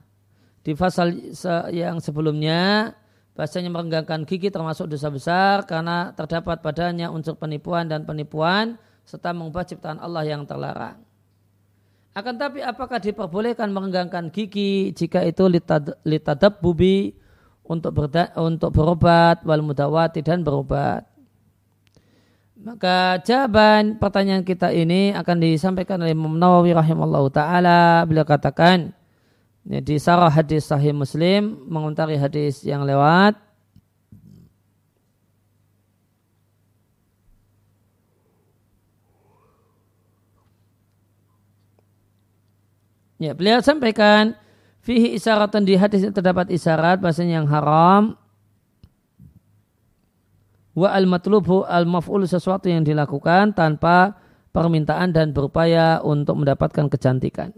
di 0.63 0.79
pasal 0.79 1.35
yang 1.75 1.99
sebelumnya 1.99 2.95
bahasanya 3.33 3.73
merenggangkan 3.73 4.29
gigi 4.29 4.53
termasuk 4.53 4.89
dosa 4.89 5.09
besar 5.09 5.65
karena 5.65 6.13
terdapat 6.13 6.61
padanya 6.61 7.09
unsur 7.09 7.37
penipuan 7.37 7.89
dan 7.89 8.05
penipuan 8.05 8.77
serta 9.09 9.33
mengubah 9.33 9.65
ciptaan 9.65 9.99
Allah 9.99 10.25
yang 10.29 10.45
terlarang. 10.45 11.01
Akan 12.13 12.37
tapi 12.37 12.61
apakah 12.61 13.01
diperbolehkan 13.01 13.73
merenggangkan 13.73 14.29
gigi 14.29 14.93
jika 14.93 15.25
itu 15.25 15.49
litadab 16.05 16.61
bubi 16.61 17.17
untuk 17.65 17.97
berda, 17.97 18.37
untuk 18.37 18.69
berobat 18.77 19.41
wal 19.49 19.65
mudawati 19.65 20.21
dan 20.21 20.45
berobat. 20.45 21.09
Maka 22.63 23.19
jawaban 23.25 23.99
pertanyaan 23.99 24.45
kita 24.45 24.71
ini 24.71 25.11
akan 25.17 25.37
disampaikan 25.41 25.99
oleh 26.05 26.15
Imam 26.15 26.37
Nawawi 26.37 26.77
rahimallahu 26.77 27.33
taala 27.33 28.07
beliau 28.07 28.23
katakan 28.23 28.95
ya, 29.67 29.81
di 29.83 29.97
sarah 29.99 30.31
hadis 30.31 30.67
sahih 30.67 30.95
Muslim 30.95 31.67
mengontari 31.69 32.17
hadis 32.19 32.63
yang 32.63 32.83
lewat 32.87 33.39
Ya, 43.23 43.39
beliau 43.39 43.63
sampaikan 43.63 44.35
Fihi 44.83 45.15
isyaratun 45.15 45.63
di 45.63 45.79
hadis 45.79 46.03
terdapat 46.11 46.51
isyarat 46.51 46.99
bahasanya 46.99 47.39
yang 47.39 47.47
haram 47.47 48.19
wa 50.75 50.89
al 50.91 51.07
matlubu 51.07 51.63
al 51.63 51.87
maf'ul 51.87 52.27
sesuatu 52.27 52.67
yang 52.67 52.83
dilakukan 52.83 53.55
tanpa 53.55 54.19
permintaan 54.51 55.15
dan 55.15 55.31
berupaya 55.31 56.03
untuk 56.03 56.43
mendapatkan 56.43 56.91
kecantikan. 56.91 57.55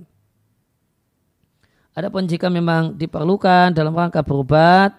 Adapun 1.94 2.26
jika 2.26 2.50
memang 2.50 2.98
diperlukan 2.98 3.70
dalam 3.70 3.94
rangka 3.94 4.26
berobat, 4.26 4.90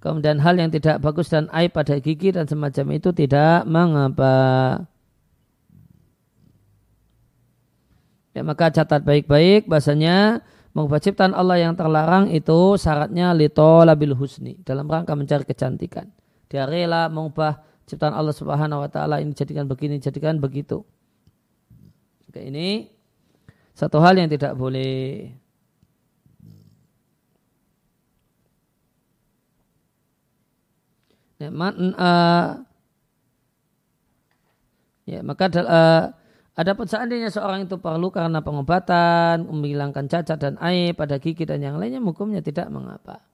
kemudian 0.00 0.40
hal 0.40 0.56
yang 0.56 0.72
tidak 0.72 0.96
bagus 1.04 1.28
dan 1.28 1.44
aib 1.52 1.76
pada 1.76 2.00
gigi 2.00 2.32
dan 2.32 2.48
semacam 2.48 2.96
itu 2.96 3.12
tidak 3.12 3.68
mengapa. 3.68 4.36
Ya, 8.32 8.40
maka 8.40 8.72
catat 8.72 9.04
baik-baik 9.04 9.68
bahasanya 9.68 10.40
mengubah 10.72 11.04
ciptaan 11.04 11.36
Allah 11.36 11.60
yang 11.60 11.76
terlarang 11.76 12.32
itu 12.32 12.80
syaratnya 12.80 13.36
lito 13.36 13.84
labil 13.84 14.16
husni 14.16 14.56
dalam 14.64 14.88
rangka 14.88 15.12
mencari 15.12 15.44
kecantikan. 15.44 16.08
Dia 16.48 16.64
rela 16.64 17.12
mengubah 17.12 17.60
ciptaan 17.84 18.16
Allah 18.16 18.32
Subhanahu 18.32 18.80
wa 18.80 18.88
taala 18.88 19.20
ini 19.20 19.36
jadikan 19.36 19.68
begini, 19.68 20.00
jadikan 20.00 20.40
begitu. 20.40 20.80
Oke, 22.24 22.40
ini 22.40 22.88
satu 23.76 24.00
hal 24.00 24.16
yang 24.16 24.32
tidak 24.32 24.56
boleh. 24.56 25.41
Ya, 31.42 31.50
man, 31.50 31.74
uh, 31.98 32.62
ya 35.10 35.26
maka 35.26 35.50
uh, 35.58 36.14
Adapun 36.52 36.84
seandainya 36.84 37.32
seorang 37.32 37.64
itu 37.64 37.80
perlu 37.80 38.12
karena 38.12 38.44
pengobatan, 38.44 39.48
menghilangkan 39.48 40.04
cacat 40.04 40.36
dan 40.36 40.60
air 40.60 40.92
pada 40.92 41.16
gigi 41.16 41.48
dan 41.48 41.64
yang 41.64 41.80
lainnya, 41.80 41.96
hukumnya 42.04 42.44
tidak 42.44 42.68
mengapa. 42.68 43.24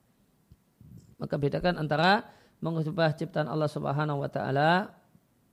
Maka 1.19 1.35
bedakan 1.35 1.83
antara 1.83 2.31
mengubah 2.63 3.11
ciptaan 3.19 3.51
Allah 3.51 3.67
Subhanahu 3.67 4.23
wa 4.23 4.31
taala 4.31 4.95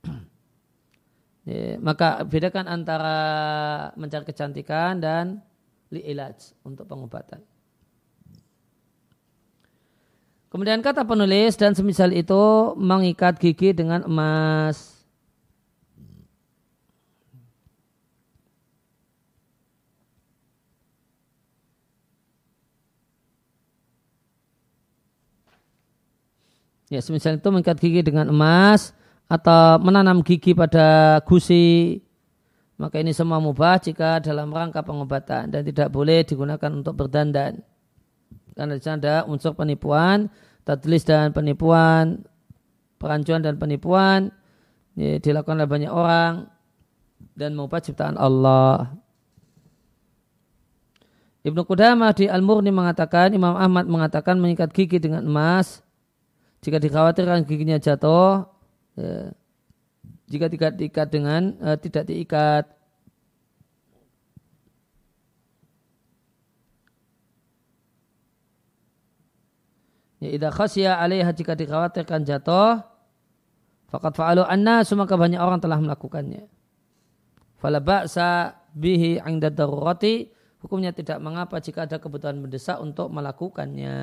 ya, 1.50 1.74
maka 1.82 2.22
bedakan 2.22 2.70
antara 2.70 3.18
mencari 3.98 4.22
kecantikan 4.22 5.02
dan 5.02 5.42
liilaj 5.90 6.54
untuk 6.62 6.86
pengobatan. 6.86 7.42
Kemudian 10.56 10.80
kata 10.80 11.04
penulis 11.04 11.52
dan 11.60 11.76
semisal 11.76 12.16
itu 12.16 12.72
mengikat 12.80 13.36
gigi 13.36 13.76
dengan 13.76 14.00
emas. 14.08 15.04
Ya, 26.88 27.04
semisal 27.04 27.36
itu 27.36 27.52
mengikat 27.52 27.76
gigi 27.76 28.00
dengan 28.00 28.32
emas 28.32 28.96
atau 29.28 29.76
menanam 29.84 30.24
gigi 30.24 30.56
pada 30.56 31.20
gusi, 31.28 32.00
maka 32.80 32.96
ini 32.96 33.12
semua 33.12 33.44
mubah 33.44 33.76
jika 33.76 34.24
dalam 34.24 34.48
rangka 34.48 34.80
pengobatan 34.80 35.52
dan 35.52 35.60
tidak 35.68 35.92
boleh 35.92 36.24
digunakan 36.24 36.72
untuk 36.72 36.96
berdandan. 36.96 37.75
Karena 38.56 38.72
di 38.72 38.82
sana 38.82 38.96
ada 38.96 39.16
unsur 39.28 39.52
penipuan, 39.52 40.32
tadlis 40.64 41.04
dan 41.04 41.36
penipuan, 41.36 42.24
perancuan 42.96 43.44
dan 43.44 43.60
penipuan 43.60 44.32
ya, 44.96 45.20
dilakukan 45.20 45.60
oleh 45.60 45.68
banyak 45.68 45.92
orang 45.92 46.48
dan 47.36 47.52
mengubah 47.52 47.84
ciptaan 47.84 48.16
Allah. 48.16 48.96
Ibnu 51.46 51.62
Qudamah 51.62 52.10
di 52.16 52.26
Al-Murni 52.26 52.74
mengatakan, 52.74 53.30
Imam 53.30 53.54
Ahmad 53.54 53.86
mengatakan 53.86 54.40
mengikat 54.42 54.74
gigi 54.74 54.98
dengan 54.98 55.22
emas, 55.22 55.84
jika 56.58 56.82
dikhawatirkan 56.82 57.46
giginya 57.46 57.78
jatuh, 57.78 58.50
ya, 58.98 59.30
jika 60.26 60.50
tidak 60.50 60.74
diikat 60.74 61.06
dengan, 61.06 61.54
uh, 61.62 61.78
tidak 61.78 62.10
diikat. 62.10 62.66
Ya, 70.16 70.28
idha 70.32 70.48
khasya 70.48 70.96
alaiha 70.96 71.28
jika 71.36 71.52
dikhawatirkan 71.52 72.24
jatuh, 72.24 72.80
fakat 73.92 74.16
fa'alu 74.16 74.42
anna, 74.48 74.80
maka 74.82 75.14
banyak 75.14 75.40
orang 75.40 75.60
telah 75.60 75.76
melakukannya. 75.76 76.48
Fala 77.60 77.80
ba'sa 77.80 78.56
bihi 78.76 79.20
'inda 79.20 79.48
darurati 79.48 80.28
hukumnya 80.60 80.92
tidak 80.92 81.20
mengapa 81.20 81.60
jika 81.60 81.88
ada 81.88 81.96
kebutuhan 81.96 82.40
mendesak 82.40 82.76
untuk 82.80 83.08
melakukannya. 83.12 83.96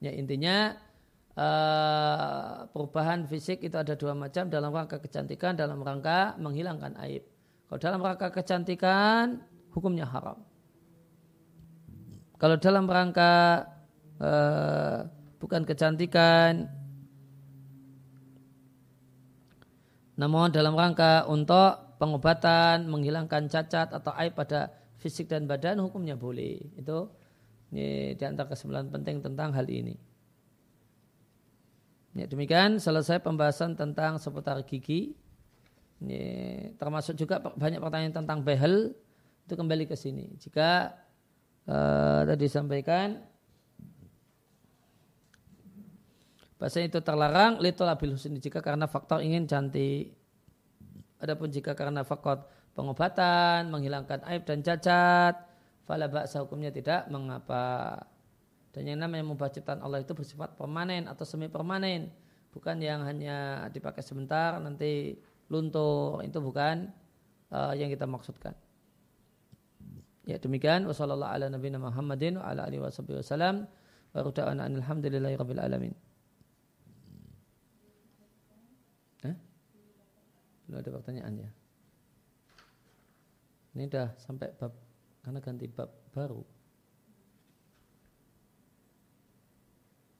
Ya 0.00 0.12
intinya 0.12 0.76
uh, 1.34 2.68
perubahan 2.70 3.26
fisik 3.26 3.64
itu 3.64 3.74
ada 3.74 3.94
dua 3.98 4.12
macam 4.14 4.46
dalam 4.48 4.70
rangka 4.70 5.02
kecantikan, 5.02 5.54
dalam 5.58 5.80
rangka 5.82 6.38
menghilangkan 6.38 6.94
aib. 7.06 7.26
Kalau 7.66 7.80
dalam 7.82 8.00
rangka 8.02 8.30
kecantikan 8.30 9.42
hukumnya 9.74 10.06
haram. 10.06 10.40
Kalau 12.36 12.56
dalam 12.60 12.84
rangka 12.84 13.64
uh, 14.20 15.08
bukan 15.40 15.64
kecantikan, 15.64 16.68
namun 20.20 20.52
dalam 20.52 20.76
rangka 20.76 21.24
untuk 21.28 21.96
pengobatan, 21.96 22.88
menghilangkan 22.88 23.48
cacat 23.48 23.92
atau 23.92 24.12
aib 24.20 24.36
pada 24.36 24.72
fisik 25.00 25.32
dan 25.32 25.48
badan 25.48 25.80
hukumnya 25.80 26.16
boleh. 26.16 26.60
Itu 26.76 27.08
ini 27.72 28.16
di 28.16 28.24
antara 28.24 28.52
kesimpulan 28.52 28.88
penting 28.88 29.24
tentang 29.24 29.52
hal 29.56 29.64
ini. 29.68 29.96
Ya, 32.16 32.24
demikian 32.24 32.80
selesai 32.80 33.20
pembahasan 33.20 33.76
tentang 33.76 34.16
seputar 34.16 34.56
gigi. 34.64 35.12
Ini, 36.00 36.20
termasuk 36.80 37.16
juga 37.16 37.40
banyak 37.40 37.80
pertanyaan 37.80 38.16
tentang 38.24 38.40
behel 38.40 38.96
itu 39.44 39.52
kembali 39.52 39.84
ke 39.84 39.96
sini. 39.96 40.32
Jika 40.40 40.96
uh, 41.66 42.22
tadi 42.26 42.46
sampaikan 42.50 43.20
bahasa 46.56 46.80
itu 46.80 46.98
terlarang 47.04 47.60
litolabil 47.60 48.16
husni 48.16 48.40
jika 48.40 48.64
karena 48.64 48.88
faktor 48.88 49.20
ingin 49.20 49.44
cantik 49.44 50.16
Adapun 51.16 51.48
jika 51.48 51.72
karena 51.72 52.04
fakot 52.04 52.44
pengobatan, 52.76 53.72
menghilangkan 53.72 54.20
aib 54.28 54.44
dan 54.44 54.60
cacat, 54.60 55.34
fala 55.88 56.12
ba'sa 56.12 56.44
hukumnya 56.44 56.68
tidak 56.68 57.08
mengapa. 57.08 58.04
Dan 58.76 58.92
yang 58.92 59.00
namanya 59.00 59.24
mubah 59.24 59.48
ciptaan 59.48 59.80
Allah 59.80 60.04
itu 60.04 60.12
bersifat 60.12 60.60
permanen 60.60 61.08
atau 61.08 61.24
semi 61.24 61.48
permanen. 61.48 62.12
Bukan 62.52 62.76
yang 62.84 63.08
hanya 63.08 63.68
dipakai 63.72 64.04
sebentar 64.04 64.60
nanti 64.60 65.16
luntur. 65.48 66.20
Itu 66.20 66.44
bukan 66.44 66.92
uh, 67.48 67.72
yang 67.72 67.88
kita 67.88 68.04
maksudkan. 68.04 68.52
Ya 70.26 70.42
demikian. 70.42 70.90
Wassalamualaikum 70.90 71.62
warahmatullahi 71.62 72.58
wabarakatuh. 74.10 75.54
Wa 75.54 75.64
alamin. 75.70 75.94
Belum 80.66 80.82
ada 80.82 80.90
pertanyaan 80.90 81.34
ya. 81.46 81.50
Ini 83.78 83.86
dah 83.86 84.18
sampai 84.18 84.50
bab 84.58 84.74
karena 85.22 85.38
ganti 85.38 85.70
bab 85.70 85.94
baru. 86.10 86.42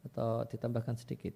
Atau 0.06 0.46
ditambahkan 0.46 0.94
sedikit. 0.94 1.34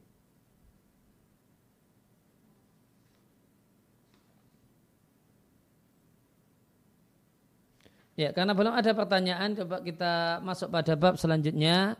Ya, 8.18 8.34
karena 8.34 8.52
belum 8.52 8.74
ada 8.74 8.90
pertanyaan, 8.92 9.54
coba 9.54 9.80
kita 9.80 10.42
masuk 10.42 10.68
pada 10.70 10.92
bab 10.98 11.14
selanjutnya. 11.16 11.94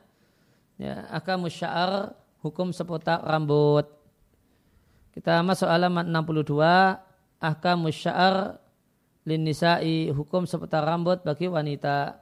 Ya, 0.80 1.06
akamus 1.12 1.54
sya'ar, 1.54 2.16
hukum 2.40 2.72
seputar 2.72 3.20
rambut. 3.22 3.86
Kita 5.12 5.42
masuk 5.42 5.68
halaman 5.68 6.08
62 6.08 6.56
ahkam 7.40 7.88
sya'ar 7.88 8.60
lin 9.28 9.42
nisa'i 9.44 10.08
hukum 10.12 10.48
seputar 10.48 10.84
rambut 10.84 11.20
bagi 11.24 11.48
wanita. 11.48 12.20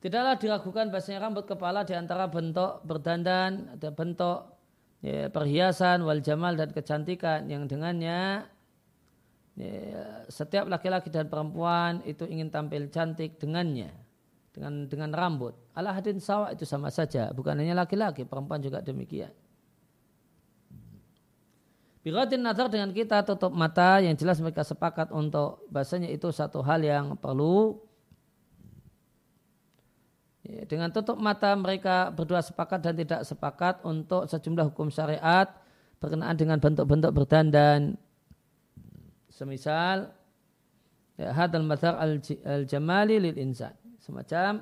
Tidaklah 0.00 0.40
diragukan 0.40 0.88
bahasanya 0.88 1.28
rambut 1.28 1.44
kepala 1.44 1.84
di 1.84 1.92
antara 1.92 2.24
bentuk 2.24 2.80
berdandan, 2.88 3.76
ada 3.76 3.92
bentuk 3.92 4.56
ya, 5.04 5.28
perhiasan, 5.28 6.00
wal 6.08 6.24
jamal 6.24 6.56
dan 6.56 6.72
kecantikan 6.72 7.44
yang 7.52 7.68
dengannya 7.68 8.48
ya, 8.48 8.59
setiap 10.30 10.64
laki-laki 10.70 11.12
dan 11.12 11.28
perempuan 11.28 12.00
itu 12.08 12.24
ingin 12.24 12.48
tampil 12.48 12.88
cantik 12.88 13.36
dengannya 13.36 13.92
dengan 14.54 14.86
dengan 14.88 15.10
rambut. 15.12 15.54
Allah 15.76 15.94
hadin 15.94 16.18
sawah 16.18 16.50
itu 16.54 16.64
sama 16.64 16.88
saja, 16.88 17.30
bukan 17.34 17.58
hanya 17.58 17.76
laki-laki, 17.76 18.24
perempuan 18.24 18.62
juga 18.62 18.80
demikian. 18.80 19.30
Biratin 22.00 22.40
nazar 22.40 22.72
dengan 22.72 22.96
kita 22.96 23.20
tutup 23.28 23.52
mata 23.52 24.00
yang 24.00 24.16
jelas 24.16 24.40
mereka 24.40 24.64
sepakat 24.64 25.12
untuk 25.12 25.60
bahasanya 25.68 26.08
itu 26.08 26.32
satu 26.32 26.64
hal 26.64 26.80
yang 26.80 27.12
perlu 27.12 27.76
ya, 30.40 30.64
dengan 30.64 30.88
tutup 30.88 31.20
mata 31.20 31.52
mereka 31.52 32.08
berdua 32.08 32.40
sepakat 32.40 32.80
dan 32.80 32.96
tidak 32.96 33.20
sepakat 33.28 33.84
untuk 33.84 34.24
sejumlah 34.32 34.72
hukum 34.72 34.88
syariat 34.88 35.52
berkenaan 36.00 36.40
dengan 36.40 36.56
bentuk-bentuk 36.56 37.12
berdandan 37.12 38.00
semisal 39.40 40.12
ya, 41.16 41.32
hadal 41.32 41.64
mazhar 41.64 41.96
al-jamali 41.96 43.16
lil 43.16 43.40
insan 43.40 43.72
semacam 43.96 44.60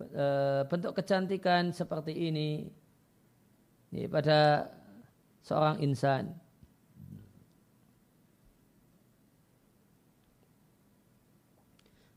e, 0.00 0.26
bentuk 0.64 0.96
kecantikan 0.96 1.68
seperti 1.76 2.16
ini 2.16 2.72
ya, 3.92 4.08
pada 4.08 4.72
seorang 5.44 5.84
insan 5.84 6.32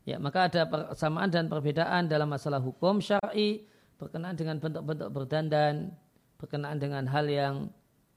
Ya, 0.02 0.18
maka 0.18 0.50
ada 0.50 0.66
persamaan 0.66 1.30
dan 1.30 1.46
perbedaan 1.46 2.10
dalam 2.10 2.26
masalah 2.26 2.58
hukum 2.58 2.98
syar'i 2.98 3.62
berkenaan 4.02 4.34
dengan 4.34 4.58
bentuk-bentuk 4.58 5.14
berdandan, 5.14 5.94
berkenaan 6.42 6.82
dengan 6.82 7.06
hal 7.06 7.30
yang 7.30 7.70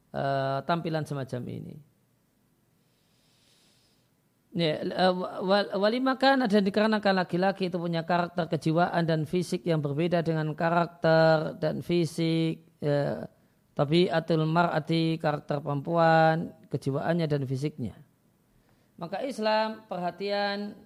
uh, 0.09 0.65
tampilan 0.65 1.05
semacam 1.05 1.45
ini. 1.45 1.77
Ya, 4.55 4.79
eh, 4.79 5.13
walimakan 5.75 6.47
ada 6.47 6.63
dikarenakan 6.63 7.27
laki-laki 7.27 7.67
itu 7.67 7.75
punya 7.75 8.07
karakter 8.07 8.47
kejiwaan 8.47 9.03
dan 9.03 9.27
fisik 9.27 9.67
yang 9.67 9.83
berbeda 9.83 10.23
dengan 10.23 10.47
karakter 10.55 11.59
dan 11.59 11.83
fisik 11.83 12.63
ya, 12.79 13.27
tapi 13.75 14.07
atul 14.07 14.47
mar'ati 14.47 15.19
karakter 15.19 15.59
perempuan, 15.59 16.55
kejiwaannya 16.71 17.27
dan 17.27 17.43
fisiknya. 17.43 17.99
Maka 18.95 19.27
Islam 19.27 19.83
perhatian 19.91 20.79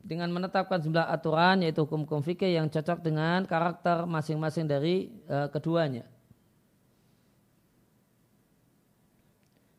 dengan 0.00 0.32
menetapkan 0.32 0.80
jumlah 0.80 1.04
aturan 1.04 1.60
yaitu 1.60 1.84
hukum-hukum 1.84 2.24
fikih 2.24 2.56
yang 2.56 2.72
cocok 2.72 3.04
dengan 3.04 3.44
karakter 3.44 4.08
masing-masing 4.08 4.64
dari 4.64 5.12
uh, 5.28 5.52
keduanya. 5.52 6.08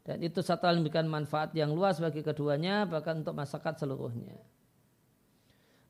Dan 0.02 0.18
itu 0.26 0.42
satu 0.42 0.66
hal 0.66 0.82
memberikan 0.82 1.06
manfaat 1.06 1.54
yang 1.54 1.70
luas 1.70 2.02
bagi 2.02 2.26
keduanya 2.26 2.90
bahkan 2.90 3.22
untuk 3.22 3.38
masyarakat 3.38 3.86
seluruhnya. 3.86 4.34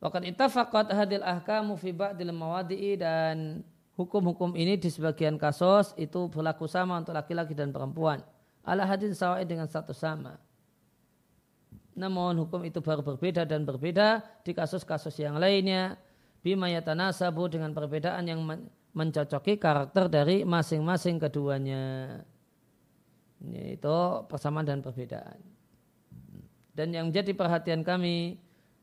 Bahkan 0.04 0.28
itafaqat 0.36 0.91
hadil 0.91 1.24
ahkamu 1.24 1.78
fi 1.78 1.95
ba'dil 1.95 2.34
mawadi'i 2.36 3.00
dan 3.00 3.62
hukum-hukum 3.95 4.58
ini 4.58 4.76
di 4.76 4.89
sebagian 4.89 5.38
kasus 5.38 5.93
itu 5.95 6.28
berlaku 6.28 6.65
sama 6.67 7.00
untuk 7.00 7.15
laki-laki 7.15 7.56
dan 7.56 7.69
perempuan. 7.69 8.19
Ala 8.65 8.84
hadin 8.84 9.13
sawai 9.13 9.45
dengan 9.45 9.69
satu 9.69 9.93
sama. 9.93 10.41
Namun 11.93 12.39
hukum 12.41 12.65
itu 12.65 12.82
baru 12.82 13.06
berbeda 13.06 13.45
dan 13.45 13.62
berbeda 13.62 14.26
di 14.41 14.52
kasus-kasus 14.52 15.15
yang 15.21 15.38
lainnya. 15.38 15.95
Bima 16.41 16.65
yatanasabu 16.65 17.45
dengan 17.45 17.69
perbedaan 17.69 18.26
yang 18.26 18.41
mencocoki 18.91 19.62
karakter 19.62 20.10
dari 20.10 20.41
masing-masing 20.41 21.21
keduanya. 21.21 22.17
Itu 23.50 24.30
persamaan 24.30 24.70
dan 24.70 24.86
perbedaan. 24.86 25.42
Dan 26.72 26.94
yang 26.94 27.10
menjadi 27.10 27.34
perhatian 27.34 27.82
kami 27.82 28.38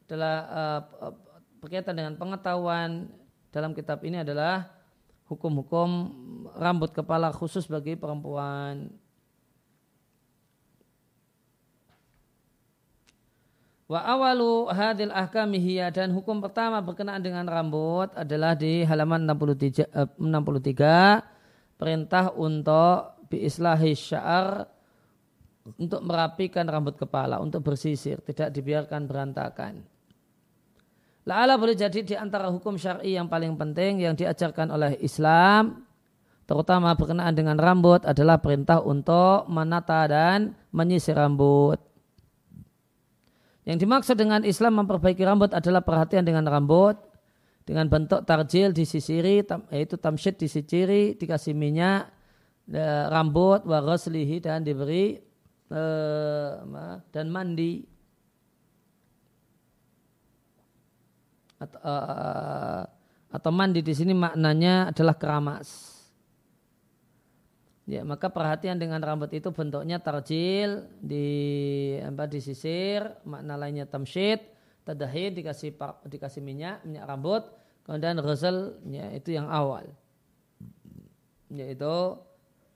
adalah 0.09 0.37
uh, 0.51 1.15
berkaitan 1.63 1.95
dengan 1.95 2.15
pengetahuan 2.19 3.07
dalam 3.55 3.73
kitab 3.73 4.03
ini 4.03 4.21
adalah 4.21 4.71
hukum-hukum 5.29 6.11
rambut 6.57 6.91
kepala 6.93 7.31
khusus 7.31 7.69
bagi 7.69 7.95
perempuan. 7.95 8.91
Wa 13.89 14.05
awalu 14.05 14.69
hadil 14.69 15.09
ahkamihiyya 15.09 15.89
dan 15.89 16.13
hukum 16.13 16.45
pertama 16.45 16.85
berkenaan 16.85 17.25
dengan 17.25 17.49
rambut 17.49 18.13
adalah 18.13 18.53
di 18.53 18.85
halaman 18.85 19.25
63, 19.25 19.89
63 20.21 21.25
perintah 21.81 22.29
untuk 22.37 23.18
biislahi 23.29 23.93
syar 23.93 24.69
untuk 25.77 26.01
merapikan 26.01 26.65
rambut 26.65 26.97
kepala, 26.97 27.41
untuk 27.45 27.61
bersisir, 27.61 28.25
tidak 28.25 28.49
dibiarkan 28.57 29.05
berantakan. 29.05 29.85
La'ala 31.29 31.61
boleh 31.61 31.77
jadi 31.77 32.01
di 32.01 32.17
antara 32.17 32.49
hukum 32.49 32.81
syar'i 32.81 33.21
yang 33.21 33.29
paling 33.29 33.53
penting 33.61 34.01
yang 34.01 34.17
diajarkan 34.17 34.73
oleh 34.73 34.97
Islam, 35.05 35.85
terutama 36.49 36.97
berkenaan 36.97 37.37
dengan 37.37 37.61
rambut 37.61 38.01
adalah 38.09 38.41
perintah 38.41 38.81
untuk 38.81 39.45
menata 39.53 40.09
dan 40.09 40.57
menyisir 40.73 41.13
rambut. 41.13 41.77
Yang 43.69 43.85
dimaksud 43.85 44.17
dengan 44.17 44.41
Islam 44.49 44.81
memperbaiki 44.81 45.21
rambut 45.21 45.53
adalah 45.53 45.85
perhatian 45.85 46.25
dengan 46.25 46.49
rambut 46.49 46.97
dengan 47.69 47.85
bentuk 47.93 48.25
tarjil 48.25 48.73
disisiri 48.73 49.45
yaitu 49.69 50.01
tamsyid 50.01 50.41
disisiri 50.41 51.13
dikasih 51.21 51.53
minyak 51.53 52.09
rambut 53.09 53.65
waroslihi 53.65 54.45
dan 54.45 54.61
diberi 54.61 55.17
uh, 55.73 57.01
dan 57.09 57.27
mandi 57.33 57.81
atau, 61.59 61.81
uh, 61.81 62.83
atau 63.33 63.51
mandi 63.51 63.81
di 63.81 63.95
sini 63.97 64.13
maknanya 64.13 64.93
adalah 64.93 65.17
keramas. 65.17 65.97
Ya, 67.89 68.05
maka 68.05 68.29
perhatian 68.29 68.77
dengan 68.77 69.01
rambut 69.01 69.33
itu 69.33 69.49
bentuknya 69.49 69.97
tarjil 69.97 70.85
di 71.01 71.97
apa 72.05 72.29
disisir, 72.29 73.01
makna 73.25 73.57
lainnya 73.57 73.89
tamsyid, 73.89 74.45
tadahid 74.85 75.41
dikasih 75.41 75.73
dikasih 76.05 76.45
minyak, 76.45 76.85
minyak 76.85 77.09
rambut, 77.09 77.49
kemudian 77.89 78.21
ghusl 78.21 78.77
ya 78.93 79.09
itu 79.17 79.33
yang 79.33 79.49
awal. 79.49 79.89
Yaitu 81.49 82.28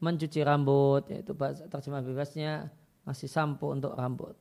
mencuci 0.02 0.42
rambut, 0.42 1.06
yaitu 1.06 1.32
bahasa 1.32 1.64
terjemah 1.70 2.02
bebasnya 2.02 2.68
masih 3.06 3.30
sampo 3.30 3.70
untuk 3.70 3.94
rambut. 3.94 4.34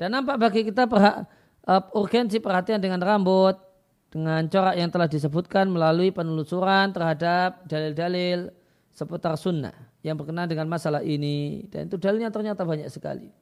Dan 0.00 0.16
nampak 0.16 0.40
bagi 0.40 0.64
kita 0.64 0.88
perha, 0.88 1.28
uh, 1.68 1.82
urgensi 1.94 2.40
perhatian 2.40 2.80
dengan 2.80 2.98
rambut 3.04 3.60
dengan 4.12 4.44
corak 4.48 4.76
yang 4.76 4.88
telah 4.92 5.08
disebutkan 5.08 5.68
melalui 5.68 6.12
penelusuran 6.12 6.92
terhadap 6.92 7.64
dalil-dalil 7.64 8.52
seputar 8.92 9.40
sunnah 9.40 9.72
yang 10.04 10.20
berkenaan 10.20 10.52
dengan 10.52 10.68
masalah 10.68 11.00
ini 11.00 11.64
dan 11.72 11.88
itu 11.88 11.96
dalilnya 11.96 12.28
ternyata 12.28 12.64
banyak 12.64 12.92
sekali. 12.92 13.32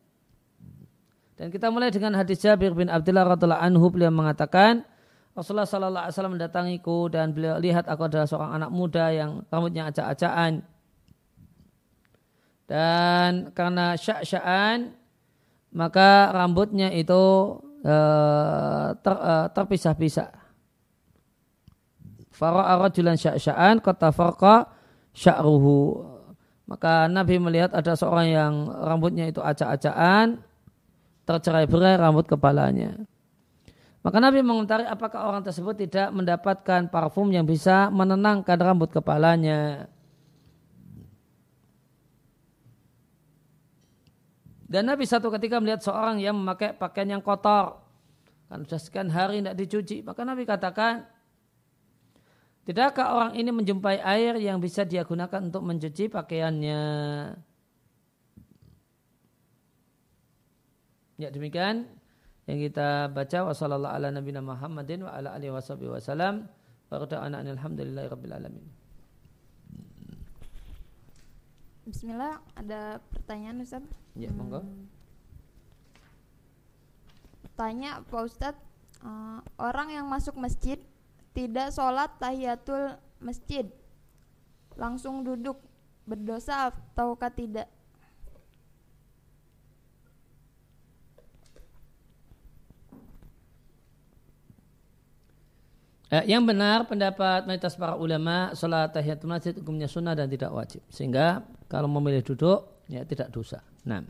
Dan 1.34 1.48
kita 1.48 1.72
mulai 1.72 1.88
dengan 1.88 2.12
hadis 2.14 2.44
Jabir 2.44 2.76
bin 2.76 2.92
Abdullah 2.92 3.24
radhiallahu 3.34 3.64
anhu 3.64 3.86
beliau 3.88 4.12
mengatakan 4.12 4.84
Rasulullah 5.32 5.64
sallallahu 5.64 6.04
alaihi 6.04 6.14
wasallam 6.14 6.34
mendatangiku 6.36 7.08
dan 7.08 7.32
beliau 7.32 7.56
lihat 7.56 7.88
aku 7.88 8.12
adalah 8.12 8.28
seorang 8.28 8.60
anak 8.60 8.70
muda 8.70 9.08
yang 9.08 9.40
rambutnya 9.48 9.88
acak-acakan. 9.88 10.60
Dan 12.70 13.50
karena 13.50 13.98
syak-syakan 13.98 14.94
maka 15.74 16.30
rambutnya 16.30 16.94
itu 16.94 17.58
uh, 17.82 18.94
ter, 18.94 19.14
uh, 19.18 19.50
terpisah-pisah. 19.50 20.30
Fara'a 22.30 22.78
rajulan 22.78 23.18
syak-syakan 23.18 23.82
kata 23.82 24.14
farqa 24.14 24.70
sya'ruhu. 25.10 26.06
Maka 26.70 27.10
Nabi 27.10 27.42
melihat 27.42 27.74
ada 27.74 27.98
seorang 27.98 28.30
yang 28.30 28.54
rambutnya 28.70 29.26
itu 29.26 29.42
acak-acakan, 29.42 30.38
tercerai-berai 31.26 31.98
rambut 31.98 32.30
kepalanya. 32.30 32.94
Maka 34.00 34.16
Nabi 34.22 34.40
mengomentari 34.46 34.86
apakah 34.86 35.26
orang 35.26 35.42
tersebut 35.42 35.74
tidak 35.76 36.14
mendapatkan 36.14 36.86
parfum 36.88 37.34
yang 37.34 37.44
bisa 37.44 37.90
menenangkan 37.90 38.56
rambut 38.56 38.94
kepalanya. 38.94 39.90
Dan 44.70 44.86
Nabi 44.86 45.02
satu 45.02 45.34
ketika 45.34 45.58
melihat 45.58 45.82
seorang 45.82 46.22
yang 46.22 46.38
memakai 46.38 46.70
pakaian 46.78 47.18
yang 47.18 47.22
kotor. 47.26 47.82
Kan 48.46 48.62
sudah 48.62 48.78
sekian 48.78 49.10
hari 49.10 49.42
tidak 49.42 49.58
dicuci. 49.58 50.06
Maka 50.06 50.22
Nabi 50.22 50.46
katakan, 50.46 51.10
Tidakkah 52.70 53.18
orang 53.18 53.32
ini 53.34 53.50
menjumpai 53.50 53.98
air 53.98 54.38
yang 54.38 54.62
bisa 54.62 54.86
dia 54.86 55.02
gunakan 55.02 55.50
untuk 55.50 55.66
mencuci 55.66 56.06
pakaiannya? 56.06 56.82
Ya 61.18 61.28
demikian 61.34 61.90
yang 62.46 62.58
kita 62.62 63.10
baca 63.10 63.50
wasallallahu 63.50 63.90
ala 63.90 64.14
Muhammadin 64.38 65.02
wa 65.02 65.18
ala 65.18 65.34
alihi 65.34 65.50
wasallam 65.50 66.46
wa 66.88 66.94
rada'ana 66.94 67.42
alhamdulillahi. 67.42 68.79
Bismillah, 71.88 72.44
ada 72.54 73.00
pertanyaan 73.10 73.64
Ustaz? 73.64 73.84
Ya, 74.12 74.28
monggo. 74.30 74.60
Hmm. 74.60 74.86
Tanya 77.56 78.04
Pak 78.08 78.22
Ustadz, 78.24 78.62
uh, 79.04 79.40
orang 79.56 79.92
yang 79.92 80.06
masuk 80.08 80.36
masjid 80.36 80.80
tidak 81.36 81.72
sholat 81.72 82.10
tahiyatul 82.18 82.96
masjid 83.20 83.68
langsung 84.74 85.22
duduk 85.22 85.60
berdosa 86.08 86.72
ataukah 86.72 87.30
tidak 87.30 87.68
Eh, 96.10 96.26
yang 96.26 96.42
benar 96.42 96.90
pendapat 96.90 97.46
mayoritas 97.46 97.78
para 97.78 97.94
ulama 97.94 98.50
sholat 98.58 98.90
tahiyatul 98.90 99.30
masjid 99.30 99.54
hukumnya 99.54 99.86
sunnah 99.86 100.18
dan 100.18 100.26
tidak 100.26 100.50
wajib. 100.50 100.82
Sehingga 100.90 101.46
kalau 101.70 101.86
memilih 101.86 102.26
duduk 102.26 102.82
ya 102.90 103.06
tidak 103.06 103.30
dosa. 103.30 103.62
Nah. 103.86 104.02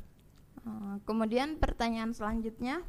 Kemudian 1.04 1.60
pertanyaan 1.60 2.12
selanjutnya. 2.16 2.84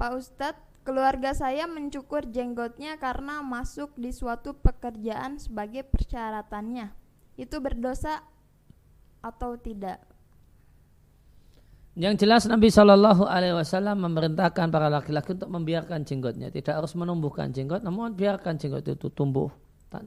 Pak 0.00 0.10
Ustadz, 0.18 0.72
Keluarga 0.82 1.30
saya 1.30 1.70
mencukur 1.70 2.26
jenggotnya 2.26 2.98
karena 2.98 3.38
masuk 3.38 3.94
di 3.94 4.10
suatu 4.10 4.50
pekerjaan 4.58 5.38
sebagai 5.38 5.86
persyaratannya. 5.86 6.90
Itu 7.38 7.62
berdosa 7.62 8.26
atau 9.22 9.54
tidak? 9.54 10.02
Yang 11.92 12.24
jelas 12.24 12.48
Nabi 12.48 12.72
Shallallahu 12.72 13.28
Alaihi 13.28 13.52
Wasallam 13.52 14.00
memerintahkan 14.08 14.72
para 14.72 14.88
laki-laki 14.88 15.36
untuk 15.36 15.52
membiarkan 15.52 16.08
jenggotnya, 16.08 16.48
tidak 16.48 16.80
harus 16.80 16.96
menumbuhkan 16.96 17.52
jenggot, 17.52 17.84
namun 17.84 18.16
biarkan 18.16 18.56
jenggot 18.56 18.88
itu 18.88 19.12
tumbuh, 19.12 19.52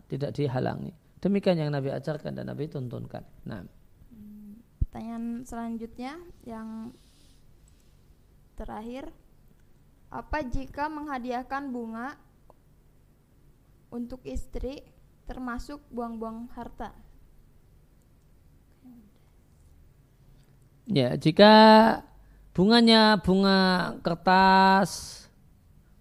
tidak 0.09 0.33
dihalangi. 0.33 0.89
Demikian 1.21 1.61
yang 1.61 1.69
Nabi 1.69 1.93
ajarkan 1.93 2.41
dan 2.41 2.49
Nabi 2.49 2.65
tuntunkan. 2.65 3.21
Nah. 3.45 3.61
Pertanyaan 4.81 5.45
selanjutnya 5.45 6.17
yang 6.49 6.89
terakhir 8.57 9.13
apa 10.09 10.41
jika 10.41 10.89
menghadiahkan 10.89 11.69
bunga 11.69 12.17
untuk 13.93 14.25
istri 14.25 14.81
termasuk 15.29 15.85
buang-buang 15.93 16.49
harta? 16.57 16.97
Ya, 20.85 21.17
jika 21.17 21.53
bunganya 22.53 23.17
bunga 23.25 23.93
kertas 24.05 25.25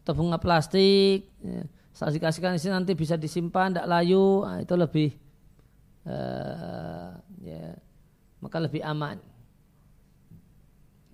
atau 0.04 0.12
bunga 0.12 0.36
plastik, 0.36 1.24
ya, 1.40 1.64
saat 1.96 2.12
dikasihkan 2.12 2.60
istri 2.60 2.68
nanti 2.68 2.92
bisa 2.92 3.16
disimpan, 3.16 3.72
tidak 3.72 3.88
layu, 3.88 4.44
nah, 4.44 4.60
itu 4.60 4.74
lebih 4.76 5.10
uh, 6.04 7.16
ya, 7.40 7.72
maka 8.44 8.56
lebih 8.60 8.84
aman. 8.84 9.16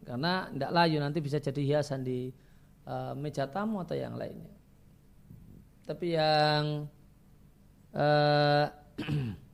Karena 0.03 0.51
tidak 0.51 0.71
layu 0.75 0.99
nanti 0.99 1.23
bisa 1.23 1.39
jadi 1.39 1.63
hiasan 1.63 2.03
di 2.03 2.35
uh, 2.91 3.15
meja 3.15 3.47
tamu 3.47 3.79
atau 3.79 3.95
yang 3.95 4.19
lainnya. 4.19 4.51
Tapi 5.87 6.07
yang 6.19 6.91
uh, 7.95 8.67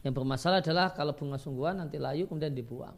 yang 0.00 0.16
bermasalah 0.16 0.64
adalah 0.64 0.96
kalau 0.96 1.12
bunga 1.12 1.36
sungguhan 1.36 1.76
nanti 1.76 2.00
layu 2.00 2.24
kemudian 2.24 2.56
dibuang. 2.56 2.96